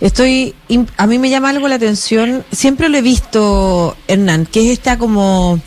Estoy, 0.00 0.54
a 0.96 1.06
mí 1.08 1.18
me 1.18 1.28
llama 1.28 1.50
algo 1.50 1.66
la 1.66 1.74
atención, 1.74 2.44
siempre 2.52 2.88
lo 2.88 2.98
he 2.98 3.02
visto, 3.02 3.96
Hernán, 4.06 4.46
que 4.46 4.60
es 4.60 4.78
esta 4.78 4.96
como, 4.96 5.58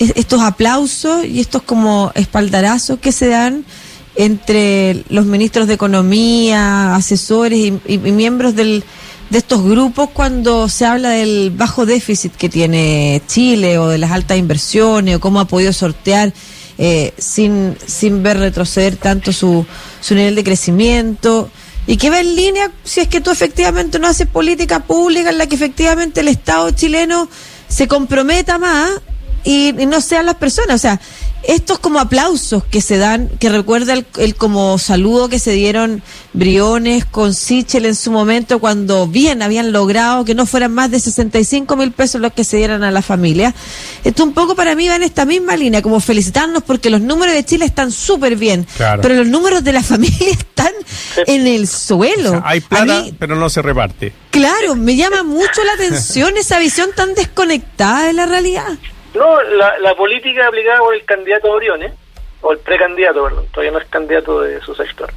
estos 0.00 0.40
aplausos 0.40 1.24
y 1.24 1.38
estos 1.38 1.62
como 1.62 2.10
espaldarazos 2.16 2.98
que 2.98 3.12
se 3.12 3.28
dan 3.28 3.64
entre 4.16 5.04
los 5.08 5.24
ministros 5.24 5.68
de 5.68 5.74
Economía, 5.74 6.96
asesores 6.96 7.72
y 7.86 7.98
miembros 7.98 8.56
del, 8.56 8.82
de 9.30 9.38
estos 9.38 9.62
grupos 9.64 10.10
cuando 10.10 10.68
se 10.68 10.84
habla 10.84 11.10
del 11.10 11.52
bajo 11.54 11.86
déficit 11.86 12.34
que 12.34 12.48
tiene 12.48 13.22
Chile 13.26 13.78
o 13.78 13.88
de 13.88 13.98
las 13.98 14.10
altas 14.10 14.36
inversiones 14.36 15.16
o 15.16 15.20
cómo 15.20 15.40
ha 15.40 15.46
podido 15.46 15.72
sortear 15.72 16.32
eh, 16.78 17.14
sin, 17.16 17.76
sin 17.86 18.22
ver 18.22 18.38
retroceder 18.38 18.96
tanto 18.96 19.32
su, 19.32 19.64
su 20.00 20.14
nivel 20.14 20.34
de 20.34 20.44
crecimiento 20.44 21.48
y 21.86 21.96
que 21.96 22.10
va 22.10 22.20
en 22.20 22.34
línea 22.34 22.70
si 22.84 23.00
es 23.00 23.08
que 23.08 23.20
tú 23.20 23.30
efectivamente 23.30 23.98
no 23.98 24.08
haces 24.08 24.26
política 24.26 24.80
pública 24.80 25.30
en 25.30 25.38
la 25.38 25.46
que 25.46 25.54
efectivamente 25.54 26.20
el 26.20 26.28
Estado 26.28 26.70
chileno 26.72 27.28
se 27.68 27.86
comprometa 27.86 28.58
más 28.58 28.90
y, 29.44 29.72
no 29.72 30.00
sean 30.00 30.26
las 30.26 30.36
personas. 30.36 30.76
O 30.76 30.78
sea, 30.78 31.00
estos 31.42 31.78
como 31.78 32.00
aplausos 32.00 32.64
que 32.64 32.80
se 32.80 32.98
dan, 32.98 33.28
que 33.38 33.48
recuerda 33.48 33.94
el, 33.94 34.34
como 34.34 34.78
saludo 34.78 35.28
que 35.28 35.38
se 35.38 35.52
dieron 35.52 36.02
Briones 36.32 37.04
con 37.04 37.34
Sichel 37.34 37.86
en 37.86 37.94
su 37.94 38.10
momento 38.10 38.58
cuando 38.58 39.06
bien 39.06 39.42
habían 39.42 39.72
logrado 39.72 40.24
que 40.24 40.34
no 40.34 40.46
fueran 40.46 40.72
más 40.72 40.90
de 40.90 41.00
65 41.00 41.76
mil 41.76 41.92
pesos 41.92 42.20
los 42.20 42.32
que 42.32 42.44
se 42.44 42.58
dieran 42.58 42.84
a 42.84 42.90
la 42.90 43.02
familia. 43.02 43.54
Esto 44.04 44.24
un 44.24 44.34
poco 44.34 44.54
para 44.54 44.74
mí 44.74 44.88
va 44.88 44.96
en 44.96 45.02
esta 45.02 45.24
misma 45.24 45.56
línea, 45.56 45.82
como 45.82 46.00
felicitarnos 46.00 46.62
porque 46.62 46.90
los 46.90 47.00
números 47.00 47.34
de 47.34 47.44
Chile 47.44 47.64
están 47.64 47.90
súper 47.90 48.36
bien, 48.36 48.66
pero 49.00 49.14
los 49.14 49.26
números 49.26 49.64
de 49.64 49.72
la 49.72 49.82
familia 49.82 50.30
están 50.30 50.72
en 51.26 51.46
el 51.46 51.66
suelo. 51.66 52.42
hay 52.44 52.60
plata, 52.60 53.04
pero 53.18 53.36
no 53.36 53.48
se 53.48 53.62
reparte. 53.62 54.12
Claro, 54.30 54.76
me 54.76 54.96
llama 54.96 55.22
mucho 55.22 55.64
la 55.64 55.72
atención 55.72 56.36
esa 56.36 56.58
visión 56.58 56.90
tan 56.94 57.14
desconectada 57.14 58.06
de 58.06 58.12
la 58.12 58.26
realidad. 58.26 58.78
No, 59.14 59.42
la, 59.42 59.94
política 59.94 60.46
aplicada 60.46 60.78
por 60.78 60.94
el 60.94 61.04
candidato 61.04 61.54
Briones, 61.56 61.92
o 62.42 62.52
el 62.52 62.58
precandidato, 62.58 63.24
perdón, 63.24 63.46
todavía 63.52 63.72
no 63.72 63.78
es 63.78 63.86
candidato 63.88 64.40
de 64.40 64.60
su 64.62 64.74
sector, 64.74 65.10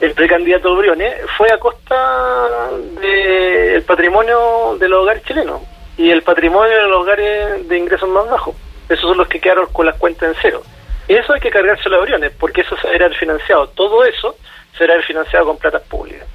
el 0.00 0.12
precandidato 0.12 0.76
Briones 0.76 1.14
fue 1.36 1.50
a 1.50 1.58
costa 1.58 2.70
del 3.00 3.82
patrimonio 3.82 4.76
de 4.78 4.88
los 4.88 5.02
hogares 5.02 5.22
chilenos 5.24 5.62
y 5.96 6.10
el 6.10 6.22
patrimonio 6.22 6.76
de 6.76 6.88
los 6.88 7.02
hogares 7.02 7.68
de 7.68 7.78
ingresos 7.78 8.08
más 8.08 8.28
bajos. 8.28 8.54
Esos 8.88 9.08
son 9.08 9.18
los 9.18 9.28
que 9.28 9.40
quedaron 9.40 9.66
con 9.72 9.86
las 9.86 9.96
cuentas 9.96 10.28
en 10.28 10.36
cero. 10.42 10.62
Eso 11.08 11.32
hay 11.32 11.40
que 11.40 11.50
cargárselo 11.50 11.96
a 11.96 12.00
Briones, 12.00 12.32
porque 12.38 12.60
eso 12.60 12.76
será 12.76 13.08
financiado. 13.10 13.68
Todo 13.68 14.04
eso 14.04 14.36
será 14.76 15.00
financiado 15.02 15.46
con 15.46 15.56
platas 15.56 15.82
públicas 15.82 16.26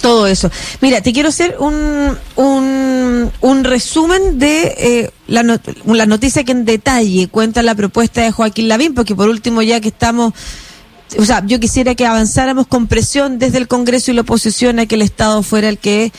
todo 0.00 0.26
eso. 0.26 0.50
Mira, 0.80 1.00
te 1.00 1.12
quiero 1.12 1.28
hacer 1.28 1.56
un, 1.58 2.16
un, 2.36 3.30
un 3.40 3.64
resumen 3.64 4.38
de 4.38 4.74
eh, 4.78 5.10
la, 5.26 5.42
la 5.86 6.06
noticia 6.06 6.44
que 6.44 6.52
en 6.52 6.64
detalle 6.64 7.28
cuenta 7.28 7.62
la 7.62 7.74
propuesta 7.74 8.22
de 8.22 8.32
Joaquín 8.32 8.68
Lavín, 8.68 8.94
porque 8.94 9.14
por 9.14 9.28
último, 9.28 9.62
ya 9.62 9.80
que 9.80 9.88
estamos 9.88 10.32
o 11.18 11.24
sea, 11.24 11.44
yo 11.46 11.60
quisiera 11.60 11.94
que 11.94 12.04
avanzáramos 12.04 12.66
con 12.66 12.88
presión 12.88 13.38
desde 13.38 13.58
el 13.58 13.68
Congreso 13.68 14.10
y 14.10 14.14
la 14.14 14.22
oposición 14.22 14.80
a 14.80 14.86
que 14.86 14.96
el 14.96 15.02
Estado 15.02 15.42
fuera 15.42 15.68
el 15.68 15.78
que 15.78 16.12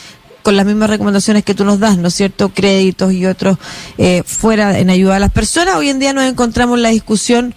con 0.44 0.56
las 0.56 0.66
mismas 0.66 0.90
recomendaciones 0.90 1.44
que 1.44 1.54
tú 1.54 1.66
nos 1.66 1.78
das, 1.80 1.98
¿no 1.98 2.08
es 2.08 2.14
cierto? 2.14 2.50
Créditos 2.54 3.12
y 3.12 3.26
otros 3.26 3.58
eh, 3.98 4.24
fuera 4.26 4.80
en 4.80 4.90
ayuda 4.90 5.18
a 5.18 5.20
las 5.20 5.34
personas. 5.34 5.76
Hoy 5.76 5.90
en 5.90 6.00
día 6.00 6.14
nos 6.14 6.24
encontramos 6.24 6.78
en 6.78 6.84
la 6.84 6.90
discusión 6.90 7.54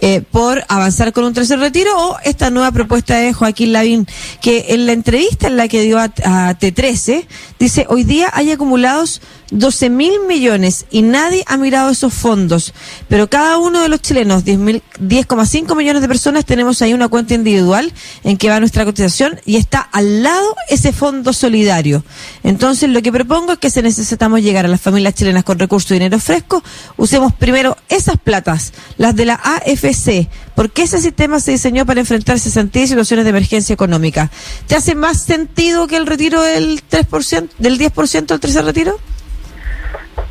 eh, 0.00 0.22
por 0.22 0.64
avanzar 0.68 1.12
con 1.12 1.24
un 1.24 1.34
tercer 1.34 1.58
retiro 1.58 1.90
o 1.96 2.16
esta 2.24 2.50
nueva 2.50 2.72
propuesta 2.72 3.16
de 3.16 3.32
Joaquín 3.32 3.72
Lavín, 3.72 4.06
que 4.40 4.66
en 4.68 4.86
la 4.86 4.92
entrevista 4.92 5.46
en 5.46 5.56
la 5.56 5.68
que 5.68 5.82
dio 5.82 5.98
a, 5.98 6.04
a 6.04 6.58
T13, 6.58 7.26
dice, 7.58 7.86
hoy 7.88 8.04
día 8.04 8.30
hay 8.32 8.50
acumulados 8.50 9.20
12 9.50 9.90
mil 9.90 10.12
millones 10.26 10.86
y 10.90 11.02
nadie 11.02 11.44
ha 11.46 11.56
mirado 11.56 11.90
esos 11.90 12.14
fondos. 12.14 12.72
Pero 13.08 13.28
cada 13.28 13.58
uno 13.58 13.80
de 13.82 13.88
los 13.88 14.00
chilenos, 14.00 14.44
10,5 14.44 15.76
millones 15.76 16.02
de 16.02 16.08
personas, 16.08 16.44
tenemos 16.44 16.80
ahí 16.82 16.94
una 16.94 17.08
cuenta 17.08 17.34
individual 17.34 17.92
en 18.24 18.36
que 18.36 18.48
va 18.48 18.60
nuestra 18.60 18.84
cotización 18.84 19.40
y 19.44 19.56
está 19.56 19.80
al 19.80 20.22
lado 20.22 20.54
ese 20.68 20.92
fondo 20.92 21.32
solidario. 21.32 22.04
Entonces, 22.42 22.90
lo 22.90 23.02
que 23.02 23.12
propongo 23.12 23.52
es 23.52 23.58
que 23.58 23.70
si 23.70 23.82
necesitamos 23.82 24.42
llegar 24.42 24.64
a 24.64 24.68
las 24.68 24.80
familias 24.80 25.14
chilenas 25.14 25.44
con 25.44 25.58
recursos 25.58 25.90
y 25.90 25.94
dinero 25.94 26.18
fresco, 26.18 26.62
usemos 26.96 27.34
primero 27.34 27.76
esas 27.88 28.18
platas, 28.18 28.72
las 28.98 29.16
de 29.16 29.24
la 29.24 29.34
AFC, 29.34 30.28
porque 30.54 30.82
ese 30.82 31.00
sistema 31.00 31.40
se 31.40 31.52
diseñó 31.52 31.86
para 31.86 32.00
enfrentar 32.00 32.38
cesantías 32.38 32.86
y 32.86 32.88
situaciones 32.88 33.24
de 33.24 33.30
emergencia 33.30 33.72
económica. 33.72 34.30
¿Te 34.66 34.76
hace 34.76 34.94
más 34.94 35.22
sentido 35.22 35.86
que 35.86 35.96
el 35.96 36.06
retiro 36.06 36.42
del 36.42 36.82
3%, 36.88 37.48
del 37.58 37.78
10% 37.78 38.26
del 38.26 38.40
tercer 38.40 38.64
retiro? 38.64 38.98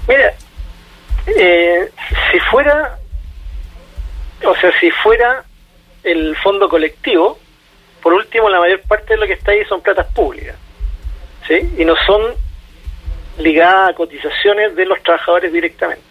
Mira, 0.09 0.33
eh, 1.27 1.91
si 2.31 2.39
fuera, 2.39 2.97
o 4.43 4.55
sea, 4.55 4.71
si 4.79 4.89
fuera 4.89 5.43
el 6.03 6.35
fondo 6.37 6.67
colectivo, 6.67 7.37
por 8.01 8.13
último, 8.13 8.49
la 8.49 8.59
mayor 8.59 8.81
parte 8.87 9.13
de 9.13 9.19
lo 9.19 9.27
que 9.27 9.33
está 9.33 9.51
ahí 9.51 9.63
son 9.65 9.81
platas 9.81 10.07
públicas, 10.07 10.55
¿sí? 11.47 11.75
Y 11.77 11.85
no 11.85 11.95
son 12.07 12.33
ligadas 13.37 13.91
a 13.91 13.93
cotizaciones 13.93 14.75
de 14.75 14.85
los 14.87 14.99
trabajadores 15.03 15.53
directamente, 15.53 16.01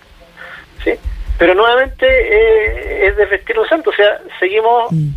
¿sí? 0.84 0.92
Pero 1.36 1.56
nuevamente 1.56 2.06
eh, 2.06 3.08
es 3.08 3.16
desvestir 3.16 3.56
los 3.56 3.68
santos, 3.68 3.94
o 3.94 3.96
sea, 3.96 4.20
seguimos 4.38 4.92
mm. 4.92 5.08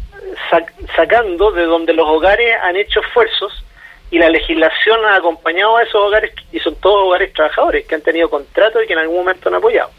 sacando 0.95 1.51
de 1.51 1.65
donde 1.65 1.93
los 1.93 2.07
hogares 2.07 2.57
han 2.63 2.77
hecho 2.77 2.99
esfuerzos 3.01 3.63
y 4.11 4.19
la 4.19 4.29
legislación 4.29 5.03
ha 5.05 5.15
acompañado 5.15 5.77
a 5.77 5.83
esos 5.83 5.95
hogares 5.95 6.33
y 6.51 6.59
son 6.59 6.75
todos 6.75 7.07
hogares 7.07 7.33
trabajadores 7.33 7.87
que 7.87 7.95
han 7.95 8.01
tenido 8.01 8.29
contratos 8.29 8.83
y 8.83 8.87
que 8.87 8.93
en 8.93 8.99
algún 8.99 9.17
momento 9.17 9.47
han 9.47 9.55
apoyado. 9.55 9.89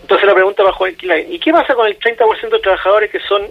Entonces 0.00 0.26
la 0.26 0.34
pregunta 0.34 0.62
bajo 0.62 0.86
el 0.86 0.96
¿y 1.28 1.38
qué 1.38 1.52
pasa 1.52 1.74
con 1.74 1.86
el 1.86 1.98
30% 1.98 2.50
de 2.50 2.58
trabajadores 2.58 3.10
que 3.10 3.20
son 3.20 3.48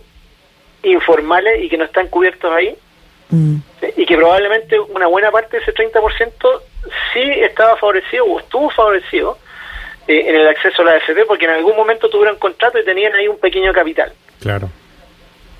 informales 0.83 1.63
y 1.63 1.69
que 1.69 1.77
no 1.77 1.85
están 1.85 2.07
cubiertos 2.07 2.51
ahí? 2.51 2.75
Mm. 3.29 3.57
Y 3.97 4.05
que 4.05 4.17
probablemente 4.17 4.79
una 4.79 5.07
buena 5.07 5.31
parte 5.31 5.57
de 5.57 5.63
ese 5.63 5.73
30% 5.73 6.61
sí 7.13 7.21
estaba 7.21 7.77
favorecido 7.77 8.25
o 8.25 8.39
estuvo 8.39 8.69
favorecido 8.71 9.37
eh, 10.07 10.23
en 10.25 10.35
el 10.35 10.47
acceso 10.47 10.81
a 10.81 10.85
la 10.85 10.91
AFP 10.93 11.25
porque 11.27 11.45
en 11.45 11.51
algún 11.51 11.75
momento 11.75 12.09
tuvieron 12.09 12.37
contrato 12.37 12.79
y 12.79 12.83
tenían 12.85 13.13
ahí 13.13 13.27
un 13.27 13.37
pequeño 13.37 13.71
capital. 13.71 14.11
Claro. 14.41 14.69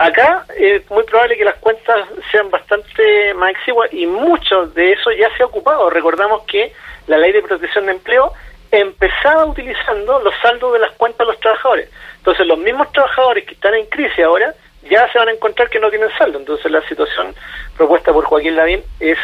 Acá 0.02 0.46
es 0.58 0.90
muy 0.90 1.04
probable 1.04 1.38
que 1.38 1.46
las 1.46 1.58
cuentas 1.58 2.08
sean 2.32 2.50
bastante 2.50 3.36
más 3.36 3.52
exiguas 3.52 3.94
y 3.94 4.08
mucho 4.08 4.66
de 4.66 4.94
eso 4.94 5.12
ya 5.12 5.30
se 5.38 5.44
ha 5.44 5.46
ocupado. 5.46 5.92
Recordamos 5.92 6.42
que 6.48 6.74
la 7.06 7.20
ley 7.20 7.32
de 7.32 7.44
protección 7.44 7.86
de 7.86 7.92
empleo 7.92 8.34
empezaba 8.72 9.46
utilizando 9.46 10.20
los 10.22 10.34
saldos 10.42 10.74
de 10.74 10.80
las 10.80 10.92
cuentas 10.94 11.20
de 11.20 11.34
los 11.34 11.40
trabajadores. 11.40 11.88
Entonces 12.18 12.48
los 12.48 12.58
mismos 12.58 12.92
trabajadores 12.92 13.46
que 13.46 13.54
están 13.54 13.76
en 13.76 13.86
crisis 13.86 14.26
ahora 14.26 14.56
ya 14.90 15.08
se 15.12 15.20
van 15.20 15.28
a 15.28 15.34
encontrar 15.34 15.70
que 15.70 15.80
no 15.80 15.92
tienen 15.92 16.10
saldo. 16.18 16.40
Entonces 16.40 16.72
la 16.72 16.82
situación 16.88 17.36
propuesta 17.78 18.12
por 18.12 18.26
Joaquín 18.26 18.56
Lavín 18.56 18.82
es 19.00 19.20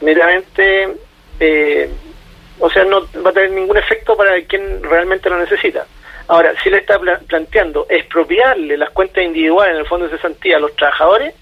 meramente, 0.00 0.96
eh, 1.40 1.90
o 2.58 2.70
sea, 2.70 2.86
no 2.86 3.02
va 3.22 3.28
a 3.28 3.34
tener 3.34 3.50
ningún 3.50 3.76
efecto 3.76 4.16
para 4.16 4.40
quien 4.44 4.82
realmente 4.82 5.28
lo 5.28 5.36
necesita. 5.36 5.86
Ahora, 6.28 6.52
si 6.62 6.70
le 6.70 6.78
está 6.78 6.98
planteando 7.26 7.86
expropiarle 7.88 8.76
las 8.76 8.90
cuentas 8.90 9.24
individuales 9.24 9.74
en 9.74 9.80
el 9.80 9.86
fondo 9.86 10.08
de 10.08 10.16
cesantía 10.16 10.56
a 10.56 10.60
los 10.60 10.74
trabajadores, 10.74 11.34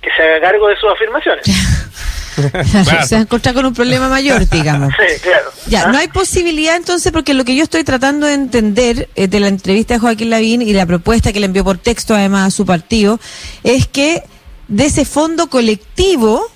que 0.00 0.10
se 0.16 0.22
haga 0.22 0.40
cargo 0.40 0.68
de 0.68 0.76
sus 0.76 0.90
afirmaciones. 0.90 1.44
Se 3.06 3.16
ha 3.16 3.20
encontrado 3.20 3.56
con 3.56 3.66
un 3.66 3.74
problema 3.74 4.08
mayor, 4.08 4.48
digamos. 4.50 4.92
Sí, 4.96 5.20
claro. 5.20 5.50
Ya, 5.66 5.88
no 5.88 5.98
hay 5.98 6.08
posibilidad 6.08 6.76
entonces, 6.76 7.12
porque 7.12 7.34
lo 7.34 7.44
que 7.44 7.54
yo 7.54 7.62
estoy 7.62 7.84
tratando 7.84 8.26
de 8.26 8.34
entender 8.34 9.08
eh, 9.14 9.28
de 9.28 9.40
la 9.40 9.48
entrevista 9.48 9.94
de 9.94 10.00
Joaquín 10.00 10.30
Lavín 10.30 10.62
y 10.62 10.72
la 10.72 10.86
propuesta 10.86 11.32
que 11.32 11.40
le 11.40 11.46
envió 11.46 11.62
por 11.62 11.78
texto 11.78 12.14
además 12.14 12.48
a 12.48 12.50
su 12.50 12.64
partido, 12.64 13.20
es 13.64 13.86
que 13.86 14.22
de 14.68 14.86
ese 14.86 15.04
fondo 15.04 15.50
colectivo 15.50 16.50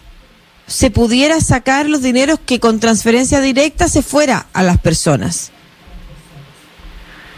se 0.66 0.90
pudiera 0.90 1.40
sacar 1.40 1.88
los 1.88 2.02
dineros 2.02 2.40
que 2.44 2.58
con 2.58 2.80
transferencia 2.80 3.40
directa 3.40 3.88
se 3.88 4.02
fuera 4.02 4.46
a 4.52 4.62
las 4.62 4.78
personas. 4.78 5.52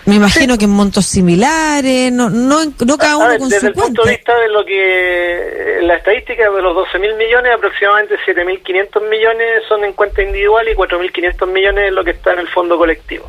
Me 0.08 0.14
imagino 0.14 0.56
que 0.56 0.64
en 0.64 0.70
montos 0.70 1.04
similares, 1.04 2.10
no, 2.10 2.30
no, 2.30 2.60
no 2.64 2.96
cada 2.96 3.18
uno 3.18 3.36
con 3.36 3.50
desde 3.50 3.60
su 3.60 3.66
el 3.66 3.72
punto 3.74 4.04
de 4.04 4.12
vista 4.12 4.34
de 4.38 4.48
lo 4.48 4.64
que 4.64 5.80
la 5.82 5.96
estadística 5.96 6.50
de 6.50 6.62
los 6.62 6.74
12 6.74 6.98
mil 6.98 7.14
millones, 7.16 7.52
aproximadamente 7.54 8.16
7.500 8.26 9.06
millones 9.06 9.64
son 9.68 9.84
en 9.84 9.92
cuenta 9.92 10.22
individual 10.22 10.66
y 10.66 10.74
4.500 10.74 11.46
millones 11.48 11.84
es 11.88 11.92
lo 11.92 12.02
que 12.04 12.12
está 12.12 12.32
en 12.32 12.38
el 12.38 12.48
fondo 12.48 12.78
colectivo, 12.78 13.28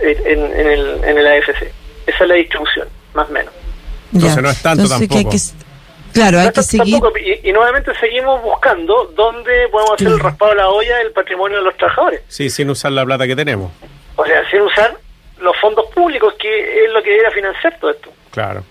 en, 0.00 0.24
en, 0.24 0.66
el, 0.68 1.02
en 1.02 1.18
el 1.18 1.26
AFC. 1.26 1.72
Esa 2.06 2.22
es 2.22 2.28
la 2.28 2.34
distribución, 2.36 2.86
más 3.14 3.28
o 3.28 3.32
menos. 3.32 3.52
Entonces 4.14 4.40
no 4.40 4.50
es 4.50 4.62
tanto 4.62 4.88
tampoco. 4.88 5.30
claro, 6.12 6.38
hay 6.38 6.52
que 6.52 6.62
seguir. 6.62 7.00
y, 7.24 7.48
y, 7.48 7.52
nuevamente 7.52 7.90
seguimos 7.98 8.40
buscando 8.40 9.12
dónde 9.16 9.66
podemos 9.72 9.94
hacer 9.94 10.06
el 10.06 10.20
raspado 10.20 10.52
de 10.52 10.58
la 10.58 10.68
olla 10.68 10.98
del 10.98 11.10
patrimonio 11.10 11.58
de 11.58 11.64
los 11.64 11.76
trabajadores. 11.76 12.20
Sí, 12.28 12.50
sin 12.50 12.70
usar 12.70 12.92
la 12.92 13.04
plata 13.04 13.26
que 13.26 13.34
tenemos. 13.34 13.72
O 14.14 14.24
sea, 14.24 14.48
sin 14.48 14.60
usar 14.60 15.01
los 15.42 15.56
fondos 15.60 15.86
públicos, 15.94 16.34
que 16.38 16.84
es 16.84 16.92
lo 16.92 17.02
que 17.02 17.10
debería 17.10 17.30
financiar 17.30 17.78
todo 17.78 17.90
esto. 17.90 18.10
Claro. 18.30 18.64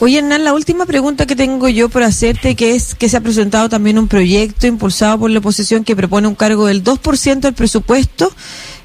Oye, 0.00 0.18
Hernán, 0.18 0.44
la 0.44 0.52
última 0.52 0.86
pregunta 0.86 1.24
que 1.24 1.36
tengo 1.36 1.68
yo 1.68 1.88
por 1.88 2.02
hacerte, 2.02 2.56
que 2.56 2.74
es 2.74 2.94
que 2.94 3.08
se 3.08 3.16
ha 3.16 3.20
presentado 3.20 3.68
también 3.68 3.98
un 3.98 4.08
proyecto 4.08 4.66
impulsado 4.66 5.20
por 5.20 5.30
la 5.30 5.38
oposición 5.38 5.84
que 5.84 5.94
propone 5.94 6.26
un 6.26 6.34
cargo 6.34 6.66
del 6.66 6.82
2% 6.82 7.40
del 7.40 7.54
presupuesto 7.54 8.32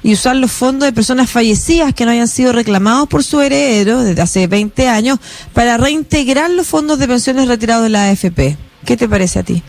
y 0.02 0.12
usar 0.12 0.36
los 0.36 0.52
fondos 0.52 0.86
de 0.86 0.92
personas 0.92 1.28
fallecidas 1.28 1.94
que 1.94 2.04
no 2.04 2.12
hayan 2.12 2.28
sido 2.28 2.52
reclamados 2.52 3.08
por 3.08 3.24
su 3.24 3.40
heredero 3.40 4.02
desde 4.02 4.22
hace 4.22 4.46
20 4.46 4.88
años 4.88 5.18
para 5.52 5.76
reintegrar 5.76 6.48
los 6.50 6.68
fondos 6.68 6.98
de 6.98 7.08
pensiones 7.08 7.48
retirados 7.48 7.82
de 7.82 7.90
la 7.90 8.08
AFP. 8.08 8.56
¿Qué 8.86 8.96
te 8.96 9.08
parece 9.08 9.40
a 9.40 9.42
ti? 9.42 9.62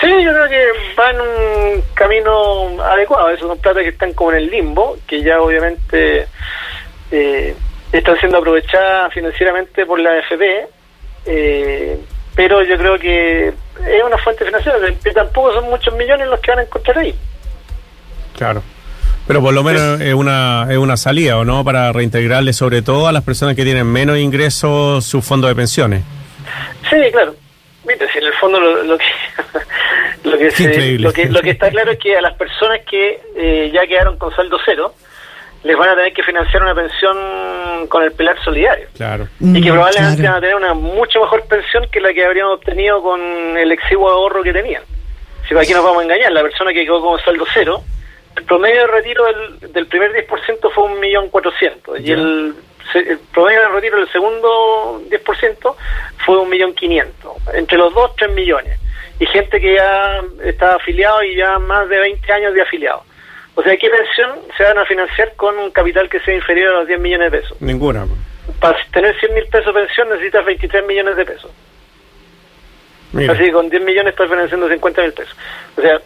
Sí, 0.00 0.06
yo 0.22 0.32
creo 0.32 0.48
que 0.48 0.64
va 0.98 1.10
en 1.10 1.20
un 1.20 1.82
camino 1.94 2.82
adecuado. 2.82 3.30
Esos 3.30 3.48
son 3.48 3.58
plata 3.58 3.80
que 3.80 3.88
están 3.88 4.12
como 4.12 4.32
en 4.32 4.38
el 4.38 4.50
limbo, 4.50 4.96
que 5.06 5.22
ya 5.22 5.40
obviamente 5.40 6.26
eh, 7.10 7.54
están 7.92 8.16
siendo 8.18 8.38
aprovechadas 8.38 9.12
financieramente 9.12 9.86
por 9.86 9.98
la 9.98 10.10
AFP, 10.10 10.68
eh, 11.26 11.98
pero 12.36 12.62
yo 12.62 12.76
creo 12.76 12.98
que 12.98 13.48
es 13.48 14.04
una 14.04 14.18
fuente 14.18 14.44
financiera, 14.44 14.78
que 15.02 15.10
tampoco 15.10 15.52
son 15.54 15.64
muchos 15.64 15.94
millones 15.94 16.28
los 16.28 16.40
que 16.40 16.50
van 16.52 16.60
a 16.60 16.62
encontrar 16.62 16.98
ahí. 16.98 17.14
Claro. 18.36 18.62
Pero 19.26 19.42
por 19.42 19.52
lo 19.52 19.62
menos 19.62 20.00
es 20.00 20.14
una, 20.14 20.66
es 20.70 20.78
una 20.78 20.96
salida, 20.96 21.36
¿o 21.36 21.44
no? 21.44 21.62
Para 21.64 21.92
reintegrarle 21.92 22.52
sobre 22.52 22.80
todo 22.82 23.08
a 23.08 23.12
las 23.12 23.24
personas 23.24 23.56
que 23.56 23.64
tienen 23.64 23.86
menos 23.86 24.16
ingresos 24.16 25.04
su 25.04 25.20
fondo 25.20 25.48
de 25.48 25.54
pensiones. 25.54 26.02
Sí, 26.88 26.96
claro. 27.12 27.34
Mira, 27.88 28.06
si 28.12 28.18
en 28.18 28.24
el 28.24 28.32
fondo 28.34 28.60
lo, 28.60 28.82
lo 28.82 28.98
que 28.98 29.04
lo 30.24 30.38
que, 30.38 30.50
se, 30.50 30.98
lo 30.98 31.12
que 31.12 31.26
lo 31.26 31.40
que 31.40 31.50
está 31.50 31.70
claro 31.70 31.92
es 31.92 31.98
que 31.98 32.16
a 32.16 32.20
las 32.20 32.34
personas 32.34 32.80
que 32.88 33.20
eh, 33.34 33.70
ya 33.72 33.86
quedaron 33.86 34.18
con 34.18 34.34
saldo 34.36 34.58
cero 34.64 34.94
les 35.64 35.76
van 35.76 35.88
a 35.88 35.96
tener 35.96 36.12
que 36.12 36.22
financiar 36.22 36.62
una 36.62 36.74
pensión 36.74 37.86
con 37.88 38.04
el 38.04 38.12
pilar 38.12 38.36
solidario. 38.44 38.86
Claro. 38.94 39.26
Y 39.40 39.60
que 39.60 39.72
probablemente 39.72 40.22
van 40.22 40.36
a 40.36 40.40
tener 40.40 40.54
una 40.54 40.72
mucho 40.74 41.20
mejor 41.20 41.44
pensión 41.48 41.88
que 41.90 42.00
la 42.00 42.12
que 42.12 42.24
habrían 42.24 42.46
obtenido 42.46 43.02
con 43.02 43.20
el 43.56 43.72
exiguo 43.72 44.08
ahorro 44.08 44.42
que 44.42 44.52
tenían. 44.52 44.82
Si 45.48 45.56
aquí 45.56 45.72
nos 45.72 45.82
vamos 45.82 46.00
a 46.00 46.04
engañar, 46.04 46.30
la 46.30 46.42
persona 46.42 46.72
que 46.72 46.84
quedó 46.84 47.00
con 47.00 47.18
saldo 47.20 47.44
cero, 47.52 47.82
el 48.36 48.44
promedio 48.44 48.82
de 48.82 48.86
retiro 48.86 49.24
del, 49.24 49.72
del 49.72 49.86
primer 49.86 50.12
10% 50.12 50.70
fue 50.72 50.84
un 50.84 51.00
millón 51.00 51.28
cuatrocientos 51.28 51.98
y 52.00 52.12
el 52.12 52.54
el 52.94 53.18
promedio 53.32 53.60
de 53.60 53.68
retiro 53.68 53.98
del 53.98 54.10
segundo 54.10 55.02
10% 55.10 55.74
fue 56.24 56.38
un 56.38 56.48
millón 56.48 56.74
quinientos. 56.74 57.32
Entre 57.52 57.76
los 57.76 57.92
dos, 57.94 58.14
tres 58.16 58.30
millones. 58.32 58.78
Y 59.20 59.26
gente 59.26 59.60
que 59.60 59.74
ya 59.74 60.22
está 60.44 60.76
afiliado 60.76 61.22
y 61.22 61.36
ya 61.36 61.58
más 61.58 61.88
de 61.88 61.98
20 61.98 62.32
años 62.32 62.54
de 62.54 62.62
afiliado. 62.62 63.02
O 63.54 63.62
sea, 63.62 63.76
¿qué 63.76 63.90
pensión 63.90 64.38
se 64.56 64.62
van 64.62 64.78
a 64.78 64.84
financiar 64.84 65.34
con 65.34 65.58
un 65.58 65.72
capital 65.72 66.08
que 66.08 66.20
sea 66.20 66.34
inferior 66.34 66.76
a 66.76 66.78
los 66.78 66.86
10 66.86 67.00
millones 67.00 67.32
de 67.32 67.40
pesos? 67.40 67.60
Ninguna. 67.60 68.06
Para 68.60 68.78
tener 68.92 69.18
100 69.18 69.34
mil 69.34 69.46
pesos 69.46 69.74
de 69.74 69.80
pensión 69.80 70.08
necesitas 70.08 70.44
23 70.44 70.86
millones 70.86 71.16
de 71.16 71.24
pesos. 71.24 71.50
Mira. 73.12 73.32
Así 73.32 73.44
que 73.44 73.52
con 73.52 73.68
10 73.68 73.82
millones 73.82 74.12
estás 74.12 74.28
financiando 74.28 74.68
50 74.68 75.02
mil 75.02 75.12
pesos. 75.12 75.36
O 75.76 75.80
sea, 75.80 76.00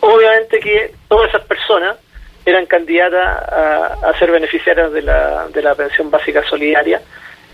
obviamente 0.00 0.60
que 0.60 0.94
todas 1.08 1.28
esas 1.30 1.44
personas 1.46 1.96
eran 2.46 2.64
candidatas 2.66 3.42
a, 3.52 3.96
a 4.08 4.18
ser 4.18 4.30
beneficiarias 4.30 4.92
de 4.92 5.02
la, 5.02 5.48
de 5.48 5.62
la 5.62 5.74
pensión 5.74 6.10
básica 6.10 6.42
solidaria, 6.48 7.02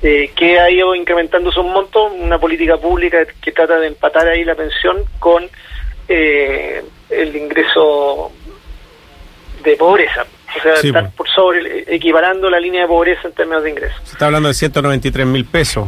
eh, 0.02 0.30
que 0.36 0.60
ha 0.60 0.70
ido 0.70 0.94
incrementando 0.94 1.50
su 1.50 1.62
monto, 1.62 2.04
una 2.12 2.38
política 2.38 2.76
pública 2.76 3.24
que 3.40 3.52
trata 3.52 3.78
de 3.78 3.86
empatar 3.86 4.28
ahí 4.28 4.44
la 4.44 4.54
pensión 4.54 4.98
con 5.18 5.48
eh, 6.08 6.84
el 7.08 7.34
ingreso 7.36 8.30
de 9.64 9.76
pobreza. 9.76 10.26
O 10.58 10.62
sea, 10.62 10.76
Sí, 10.76 10.88
estar 10.88 11.04
pues. 11.04 11.14
por 11.14 11.28
sobre, 11.30 11.84
equiparando 11.94 12.50
la 12.50 12.60
línea 12.60 12.82
de 12.82 12.88
pobreza 12.88 13.26
en 13.26 13.32
términos 13.32 13.62
de 13.62 13.70
ingresos. 13.70 14.00
Se 14.04 14.12
está 14.12 14.26
hablando 14.26 14.48
de 14.48 14.54
193 14.54 15.26
mil 15.26 15.46
pesos. 15.46 15.86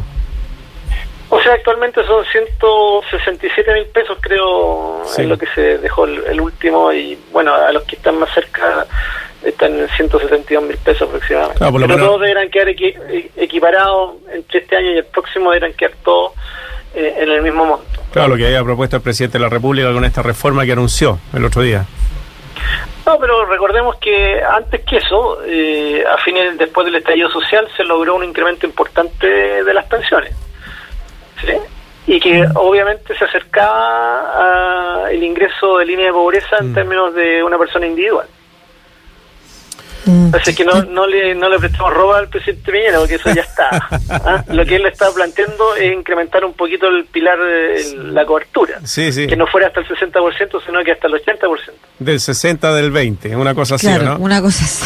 O 1.29 1.41
sea, 1.41 1.53
actualmente 1.53 2.03
son 2.05 2.23
167 2.25 3.73
mil 3.73 3.85
pesos, 3.87 4.17
creo, 4.21 5.01
Sí. 5.05 5.23
en 5.23 5.29
lo 5.29 5.37
que 5.37 5.47
se 5.47 5.77
dejó 5.79 6.05
el, 6.05 6.23
el 6.25 6.39
último. 6.41 6.91
Y 6.93 7.17
bueno, 7.31 7.53
a 7.53 7.71
los 7.71 7.83
que 7.83 7.95
están 7.95 8.17
más 8.19 8.31
cerca 8.33 8.85
están 9.43 9.79
en 9.79 9.87
172 9.89 10.63
mil 10.63 10.77
pesos 10.77 11.07
aproximadamente. 11.07 11.57
Claro, 11.57 11.73
Pero 11.73 11.87
menos- 11.87 12.07
todos 12.07 12.21
deberán 12.21 12.49
quedar 12.49 12.67
equi- 12.69 12.95
e- 13.09 13.31
equiparados 13.37 14.15
entre 14.31 14.59
este 14.59 14.75
año 14.77 14.91
y 14.91 14.97
el 14.97 15.05
próximo, 15.05 15.51
deberán 15.51 15.73
quedar 15.73 15.93
todos 16.03 16.33
eh, 16.95 17.15
en 17.19 17.29
el 17.29 17.41
mismo 17.41 17.65
monto. 17.65 18.01
Claro, 18.13 18.29
lo 18.29 18.37
que 18.37 18.45
había 18.45 18.63
propuesto 18.63 18.95
el 18.95 19.01
presidente 19.01 19.37
de 19.37 19.43
la 19.43 19.49
República 19.49 19.91
con 19.91 20.05
esta 20.05 20.21
reforma 20.21 20.63
que 20.65 20.71
anunció 20.71 21.19
el 21.33 21.43
otro 21.43 21.61
día. 21.61 21.85
No, 23.05 23.19
pero 23.19 23.45
recordemos 23.45 23.97
que 23.97 24.41
antes 24.41 24.81
que 24.85 24.97
eso, 24.97 25.39
eh, 25.45 26.03
a 26.09 26.17
fines 26.23 26.57
después 26.57 26.85
del 26.85 26.95
estallido 26.95 27.29
social, 27.29 27.67
se 27.75 27.83
logró 27.83 28.15
un 28.15 28.23
incremento 28.23 28.65
importante 28.65 29.27
de 29.63 29.73
las 29.73 29.85
pensiones. 29.85 30.31
¿Sí? 31.41 31.53
Y 32.07 32.19
que 32.19 32.45
obviamente 32.55 33.17
se 33.17 33.25
acercaba 33.25 35.05
a 35.05 35.11
el 35.11 35.23
ingreso 35.23 35.77
de 35.77 35.85
línea 35.85 36.07
de 36.07 36.11
pobreza 36.13 36.57
en 36.59 36.71
Mm. 36.71 36.75
términos 36.75 37.15
de 37.15 37.43
una 37.43 37.57
persona 37.57 37.87
individual. 37.87 38.27
Mm. 40.05 40.35
Así 40.35 40.53
que 40.53 40.63
no, 40.63 40.83
no 40.83 41.07
le 41.07 41.33
no 41.33 41.49
le 41.49 41.57
prestamos 41.57 41.91
roba 41.91 42.19
al 42.19 42.29
presidente 42.29 42.71
Piñera, 42.71 42.99
porque 42.99 43.15
eso 43.15 43.33
ya 43.33 43.41
está. 43.41 43.69
¿ah? 44.11 44.43
Lo 44.49 44.63
que 44.63 44.75
él 44.75 44.83
le 44.83 44.89
está 44.89 45.11
planteando 45.11 45.75
es 45.75 45.91
incrementar 45.93 46.45
un 46.45 46.53
poquito 46.53 46.87
el 46.87 47.05
pilar, 47.05 47.39
de 47.39 47.95
la 48.11 48.23
cobertura. 48.23 48.79
Sí, 48.85 49.11
sí. 49.11 49.25
Que 49.25 49.35
no 49.35 49.47
fuera 49.47 49.67
hasta 49.67 49.79
el 49.79 49.87
60%, 49.87 50.61
sino 50.63 50.83
que 50.83 50.91
hasta 50.91 51.07
el 51.07 51.13
80%. 51.15 51.39
Del 51.97 52.19
60 52.19 52.73
del 52.73 52.91
20, 52.91 53.37
una 53.37 53.55
cosa 53.55 53.75
así, 53.75 53.87
¿no? 53.87 54.17
una 54.17 54.41
cosa 54.41 54.65
así. 54.65 54.83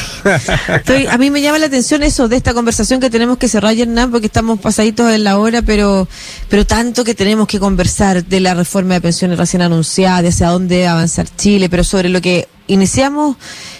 Estoy, 0.75 1.07
a 1.07 1.17
mí 1.17 1.31
me 1.31 1.41
llama 1.41 1.57
la 1.57 1.65
atención 1.65 2.03
eso 2.03 2.27
de 2.27 2.35
esta 2.35 2.53
conversación 2.53 2.99
que 2.99 3.09
tenemos 3.09 3.39
que 3.39 3.47
cerrar, 3.47 3.75
Hernán, 3.75 4.11
porque 4.11 4.27
estamos 4.27 4.59
pasaditos 4.59 5.11
en 5.11 5.23
la 5.23 5.39
hora, 5.39 5.63
pero, 5.63 6.07
pero 6.49 6.67
tanto 6.67 7.03
que 7.03 7.15
tenemos 7.15 7.47
que 7.47 7.59
conversar 7.59 8.23
de 8.23 8.39
la 8.39 8.53
reforma 8.53 8.93
de 8.93 9.01
pensiones 9.01 9.39
recién 9.39 9.63
anunciada, 9.63 10.21
de 10.21 10.27
hacia 10.27 10.49
dónde 10.49 10.75
debe 10.75 10.87
avanzar 10.87 11.27
Chile, 11.35 11.67
pero 11.67 11.83
sobre 11.83 12.09
lo 12.09 12.21
que 12.21 12.47
iniciamos 12.67 13.37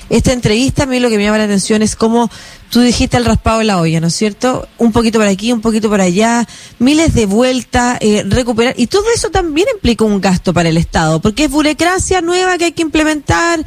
esta 0.10 0.34
entrevista, 0.34 0.84
a 0.84 0.86
mí 0.88 1.00
lo 1.00 1.10
que 1.10 1.18
me 1.18 1.24
llama 1.24 1.38
la 1.38 1.44
atención 1.44 1.84
es 1.84 1.96
cómo 1.96 2.32
tú 2.72 2.82
dijiste 2.82 3.18
el 3.18 3.26
raspado 3.26 3.60
de 3.60 3.66
la 3.66 3.80
olla, 3.80 4.00
¿no 4.00 4.08
es 4.08 4.16
cierto? 4.16 4.68
Un 4.78 4.92
poquito 4.92 5.20
por 5.20 5.28
aquí, 5.28 5.52
un 5.52 5.62
poquito 5.62 5.90
por 5.90 6.02
allá, 6.02 6.46
miles 6.80 7.14
de 7.16 7.26
vueltas, 7.26 7.98
eh, 8.02 8.24
recuperar, 8.28 8.74
y 8.78 8.88
todo 8.88 9.06
eso 9.14 9.30
también 9.30 9.68
implica 9.74 10.04
un 10.06 10.22
gasto 10.22 10.54
para 10.54 10.70
el 10.70 10.78
Estado, 10.78 11.20
porque 11.20 11.46
es 11.46 11.52
burocracia 11.52 12.22
nueva 12.22 12.58
que 12.58 12.66
hay 12.66 12.72
que 12.72 12.82
implementar 12.84 13.60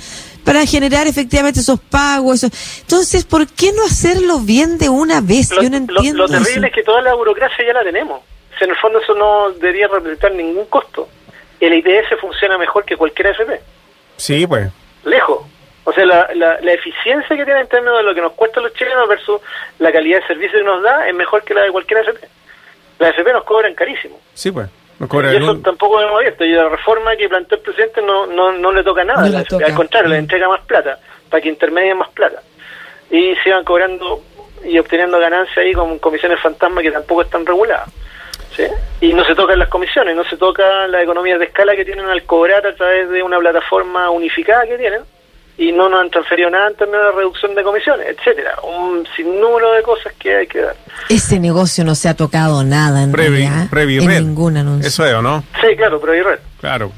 para 0.45 0.67
generar 0.67 1.07
efectivamente 1.07 1.61
esos 1.61 1.79
pagos. 1.81 2.43
Eso. 2.43 2.55
Entonces, 2.81 3.25
¿por 3.25 3.47
qué 3.47 3.73
no 3.73 3.85
hacerlo 3.85 4.41
bien 4.41 4.79
de 4.79 4.89
una 4.89 5.21
vez? 5.21 5.51
Lo, 5.51 5.63
Yo 5.63 5.71
no 5.71 5.79
lo- 5.79 5.97
entiendo 6.01 6.23
lo 6.25 6.29
terrible 6.29 6.53
eso. 6.53 6.67
es 6.67 6.73
que 6.73 6.83
toda 6.83 7.01
la 7.03 7.15
burocracia 7.15 7.65
ya 7.67 7.73
la 7.75 7.85
tenemos. 7.85 8.21
O 8.21 8.59
sea, 8.59 8.67
en 8.67 8.71
el 8.71 8.77
fondo 8.77 8.99
eso 9.01 9.15
no 9.15 9.51
debería 9.53 9.89
representar 9.89 10.33
ningún 10.35 10.67
costo. 10.67 11.09
El 11.61 11.75
ITS 11.75 12.21
funciona 12.21 12.59
mejor 12.59 12.85
que 12.85 12.97
cualquier 12.97 13.29
AFP. 13.29 13.61
Sí, 14.17 14.47
pues. 14.47 14.69
Lejos. 15.05 15.39
O 15.85 15.93
sea, 15.93 16.07
la, 16.07 16.29
la, 16.35 16.61
la, 16.61 16.73
eficiencia 16.73 17.37
que 17.37 17.45
tiene 17.45 17.61
en 17.61 17.67
términos 17.67 17.99
de 17.99 18.05
lo 18.05 18.15
que 18.15 18.21
nos 18.21 18.33
cuesta 18.33 18.61
a 18.61 18.63
los 18.63 18.73
chilenos 18.73 19.09
versus 19.09 19.41
la 19.81 19.91
calidad 19.91 20.21
de 20.21 20.27
servicio 20.29 20.59
que 20.59 20.65
nos 20.65 20.83
da 20.83 21.09
es 21.09 21.15
mejor 21.15 21.43
que 21.43 21.55
la 21.55 21.63
de 21.63 21.73
cualquier 21.73 22.01
AFP. 22.01 22.29
La 23.01 23.09
AFP 23.09 23.33
nos 23.33 23.43
cobran 23.45 23.75
carísimo. 23.75 24.21
Sí, 24.33 24.53
pues. 24.53 24.69
Nos 25.01 25.09
cobran 25.09 25.35
y 25.35 25.39
eso 25.39 25.59
tampoco 25.59 26.01
hemos 26.01 26.19
abierto. 26.19 26.45
Y 26.45 26.53
la 26.53 26.69
reforma 26.69 27.17
que 27.17 27.29
planteó 27.29 27.59
el 27.59 27.65
presidente 27.65 28.01
no, 28.01 28.27
no, 28.27 28.53
no 28.53 28.71
le 28.71 28.85
toca 28.85 29.03
nada. 29.03 29.23
No 29.23 29.39
la 29.39 29.45
toca. 29.45 29.67
Al 29.67 29.75
contrario, 29.75 30.11
le 30.11 30.19
entrega 30.19 30.49
más 30.49 30.61
plata 30.61 31.01
para 31.29 31.41
que 31.41 31.49
intermedien 31.49 31.99
más 31.99 32.11
plata. 32.11 32.41
Y 33.11 33.35
se 33.43 33.51
van 33.51 33.65
cobrando 33.65 34.23
y 34.65 34.79
obteniendo 34.79 35.19
ganancias 35.19 35.59
ahí 35.59 35.73
con 35.73 35.99
comisiones 35.99 36.39
fantasma 36.39 36.81
que 36.81 36.93
tampoco 36.93 37.23
están 37.23 37.45
reguladas. 37.45 37.89
¿sí? 38.55 38.65
Y 39.01 39.15
no 39.15 39.25
se 39.25 39.35
tocan 39.35 39.59
las 39.59 39.69
comisiones, 39.69 40.15
no 40.15 40.23
se 40.25 40.37
toca 40.37 40.87
la 40.87 41.03
economía 41.03 41.39
de 41.39 41.47
escala 41.47 41.75
que 41.75 41.85
tienen 41.85 42.07
al 42.07 42.23
cobrar 42.23 42.65
a 42.65 42.75
través 42.77 43.09
de 43.11 43.23
una 43.23 43.39
plataforma 43.41 44.11
unificada 44.11 44.65
que 44.67 44.79
tienen 44.79 45.03
y 45.59 45.71
no 45.73 45.89
nos 45.89 46.01
han 46.01 46.11
transferido 46.11 46.49
nada 46.51 46.69
en 46.69 46.77
términos 46.77 47.05
de 47.07 47.13
reducción 47.13 47.55
de 47.55 47.63
comisiones, 47.63 48.07
etcétera 48.09 48.57
Un 48.63 49.07
sinnúmero 49.15 49.73
de 49.73 49.83
cosas 49.83 50.13
que 50.19 50.35
hay 50.37 50.47
que 50.47 50.61
dar. 50.61 50.77
Ese 51.09 51.39
negocio 51.39 51.85
no 51.85 51.95
se 51.95 52.09
ha 52.09 52.15
tocado 52.15 52.65
nada 52.65 53.03
en 53.03 53.13
Previ, 53.13 53.37
realidad, 53.39 53.69
Previ 53.71 53.99
en 53.99 54.09
Red. 54.09 54.21
ningún 54.21 54.57
anuncio. 54.57 54.89
Eso 54.89 55.05
es, 55.07 55.15
¿o 55.15 55.23
no? 55.23 55.45
Sí, 55.61 55.77
claro, 55.77 56.01
Previ 56.01 56.23
Red. 56.23 56.39
Claro. 56.61 56.91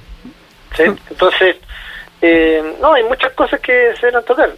¿sí? 0.76 0.84
Entonces, 1.10 1.56
eh, 2.22 2.76
no, 2.80 2.94
hay 2.94 3.02
muchas 3.04 3.32
cosas 3.32 3.60
que 3.60 3.92
se 4.00 4.06
deben 4.06 4.24
tocar. 4.24 4.50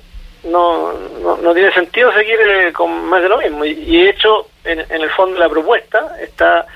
No, 0.44 0.92
no, 1.22 1.37
no 1.38 1.54
tiene 1.54 1.72
sentido 1.72 2.12
seguir 2.12 2.38
eh, 2.40 2.72
con 2.72 3.06
más 3.06 3.20
de 3.22 3.28
lo 3.28 3.38
mismo. 3.38 3.64
Y, 3.64 3.70
y 3.70 4.04
de 4.04 4.11
hecho, 4.11 4.48
en, 4.64 4.78
en 4.80 5.02
el 5.02 5.11
fondo 5.11 5.38
la 5.40 5.48
propuesta 5.48 6.16
está 6.22 6.66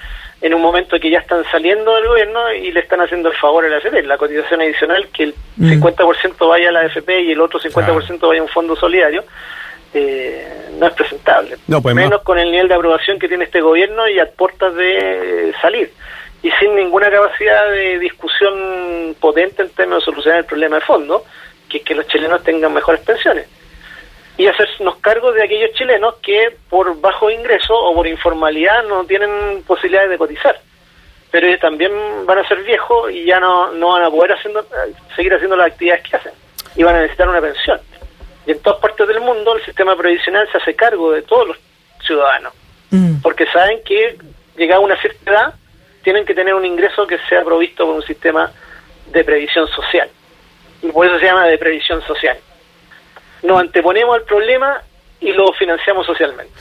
en 0.40 0.54
un 0.54 0.62
momento 0.62 0.98
que 0.98 1.10
ya 1.10 1.18
están 1.18 1.44
saliendo 1.50 1.94
del 1.96 2.06
gobierno 2.08 2.52
y 2.52 2.72
le 2.72 2.80
están 2.80 3.00
haciendo 3.00 3.28
el 3.28 3.36
favor 3.36 3.64
a 3.64 3.68
la 3.68 3.76
AFP, 3.76 4.02
la 4.04 4.16
cotización 4.16 4.62
adicional, 4.62 5.08
que 5.12 5.24
el 5.24 5.34
Mm. 5.56 5.72
50% 5.72 6.48
vaya 6.48 6.70
a 6.70 6.72
la 6.72 6.80
AFP 6.80 7.20
y 7.20 7.32
el 7.32 7.40
otro 7.40 7.60
50% 7.60 8.26
vaya 8.26 8.40
a 8.40 8.44
un 8.44 8.48
fondo 8.48 8.74
solidario, 8.74 9.22
eh, 9.92 10.70
no 10.78 10.86
es 10.86 10.92
presentable. 10.94 11.56
No, 11.66 11.82
pues, 11.82 11.94
Menos 11.94 12.22
con 12.22 12.38
el 12.38 12.50
nivel 12.50 12.68
de 12.68 12.74
aprobación 12.74 13.18
que 13.18 13.28
tiene 13.28 13.44
este 13.44 13.60
gobierno 13.60 14.08
y 14.08 14.18
a 14.18 14.30
puertas 14.30 14.74
de 14.74 15.48
eh, 15.48 15.52
salir. 15.60 15.92
Y 16.42 16.50
sin 16.52 16.74
ninguna 16.74 17.10
capacidad 17.10 17.70
de 17.70 17.98
discusión 17.98 19.14
potente 19.20 19.62
en 19.62 19.68
términos 19.70 20.02
de 20.02 20.06
solucionar 20.06 20.38
el 20.38 20.46
problema 20.46 20.76
de 20.76 20.82
fondo, 20.82 21.24
que 21.68 21.78
es 21.78 21.84
que 21.84 21.94
los 21.94 22.06
chilenos 22.06 22.42
tengan 22.42 22.72
mejores 22.72 23.02
pensiones 23.02 23.46
y 24.36 24.46
hacernos 24.46 24.96
cargo 24.96 25.32
de 25.32 25.42
aquellos 25.42 25.72
chilenos 25.72 26.14
que 26.22 26.56
por 26.68 26.98
bajo 27.00 27.30
ingreso 27.30 27.74
o 27.74 27.94
por 27.94 28.06
informalidad 28.06 28.84
no 28.84 29.04
tienen 29.04 29.62
posibilidades 29.66 30.10
de 30.10 30.18
cotizar. 30.18 30.58
Pero 31.30 31.46
ellos 31.46 31.60
también 31.60 31.92
van 32.26 32.38
a 32.38 32.48
ser 32.48 32.62
viejos 32.62 33.12
y 33.12 33.24
ya 33.24 33.38
no, 33.38 33.72
no 33.72 33.88
van 33.92 34.04
a 34.04 34.10
poder 34.10 34.32
haciendo, 34.32 34.66
seguir 35.14 35.34
haciendo 35.34 35.56
las 35.56 35.68
actividades 35.68 36.08
que 36.08 36.16
hacen 36.16 36.32
y 36.74 36.82
van 36.82 36.96
a 36.96 37.00
necesitar 37.00 37.28
una 37.28 37.40
pensión. 37.40 37.80
Y 38.46 38.52
en 38.52 38.60
todas 38.60 38.80
partes 38.80 39.06
del 39.06 39.20
mundo 39.20 39.54
el 39.54 39.64
sistema 39.64 39.94
previsional 39.94 40.48
se 40.50 40.58
hace 40.58 40.74
cargo 40.74 41.12
de 41.12 41.22
todos 41.22 41.48
los 41.48 41.56
ciudadanos, 42.04 42.54
Mm. 42.90 43.20
porque 43.22 43.46
saben 43.46 43.80
que 43.84 44.16
llegada 44.56 44.78
a 44.78 44.84
una 44.84 45.00
cierta 45.00 45.30
edad 45.30 45.54
tienen 46.02 46.24
que 46.24 46.34
tener 46.34 46.54
un 46.54 46.64
ingreso 46.64 47.06
que 47.06 47.18
sea 47.28 47.44
provisto 47.44 47.86
por 47.86 47.94
un 47.94 48.02
sistema 48.02 48.50
de 49.12 49.22
previsión 49.22 49.68
social. 49.68 50.08
Y 50.82 50.88
por 50.88 51.06
eso 51.06 51.18
se 51.20 51.26
llama 51.26 51.46
de 51.46 51.58
previsión 51.58 52.02
social 52.04 52.36
nos 53.42 53.60
anteponemos 53.60 54.16
al 54.16 54.22
problema 54.22 54.80
y 55.20 55.32
lo 55.32 55.52
financiamos 55.52 56.06
socialmente. 56.06 56.52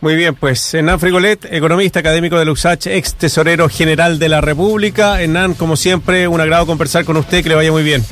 Muy 0.00 0.16
bien, 0.16 0.34
pues 0.34 0.74
Hernán 0.74 1.00
Frigolet, 1.00 1.46
economista 1.50 2.00
académico 2.00 2.38
de 2.38 2.44
Luxach, 2.44 2.86
ex 2.86 3.14
tesorero 3.14 3.68
general 3.70 4.18
de 4.18 4.28
la 4.28 4.42
República. 4.42 5.22
Hernán, 5.22 5.54
como 5.54 5.76
siempre, 5.76 6.28
un 6.28 6.40
agrado 6.40 6.66
conversar 6.66 7.06
con 7.06 7.16
usted, 7.16 7.42
que 7.42 7.48
le 7.48 7.54
vaya 7.54 7.72
muy 7.72 7.82
bien. 7.82 8.02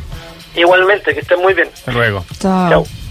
Igualmente, 0.57 1.13
que 1.13 1.21
estén 1.21 1.41
muy 1.41 1.53
bien. 1.53 1.69
Hasta 1.73 1.93
luego. 1.93 2.25
Chao. 2.39 2.71
Chao. 2.71 3.02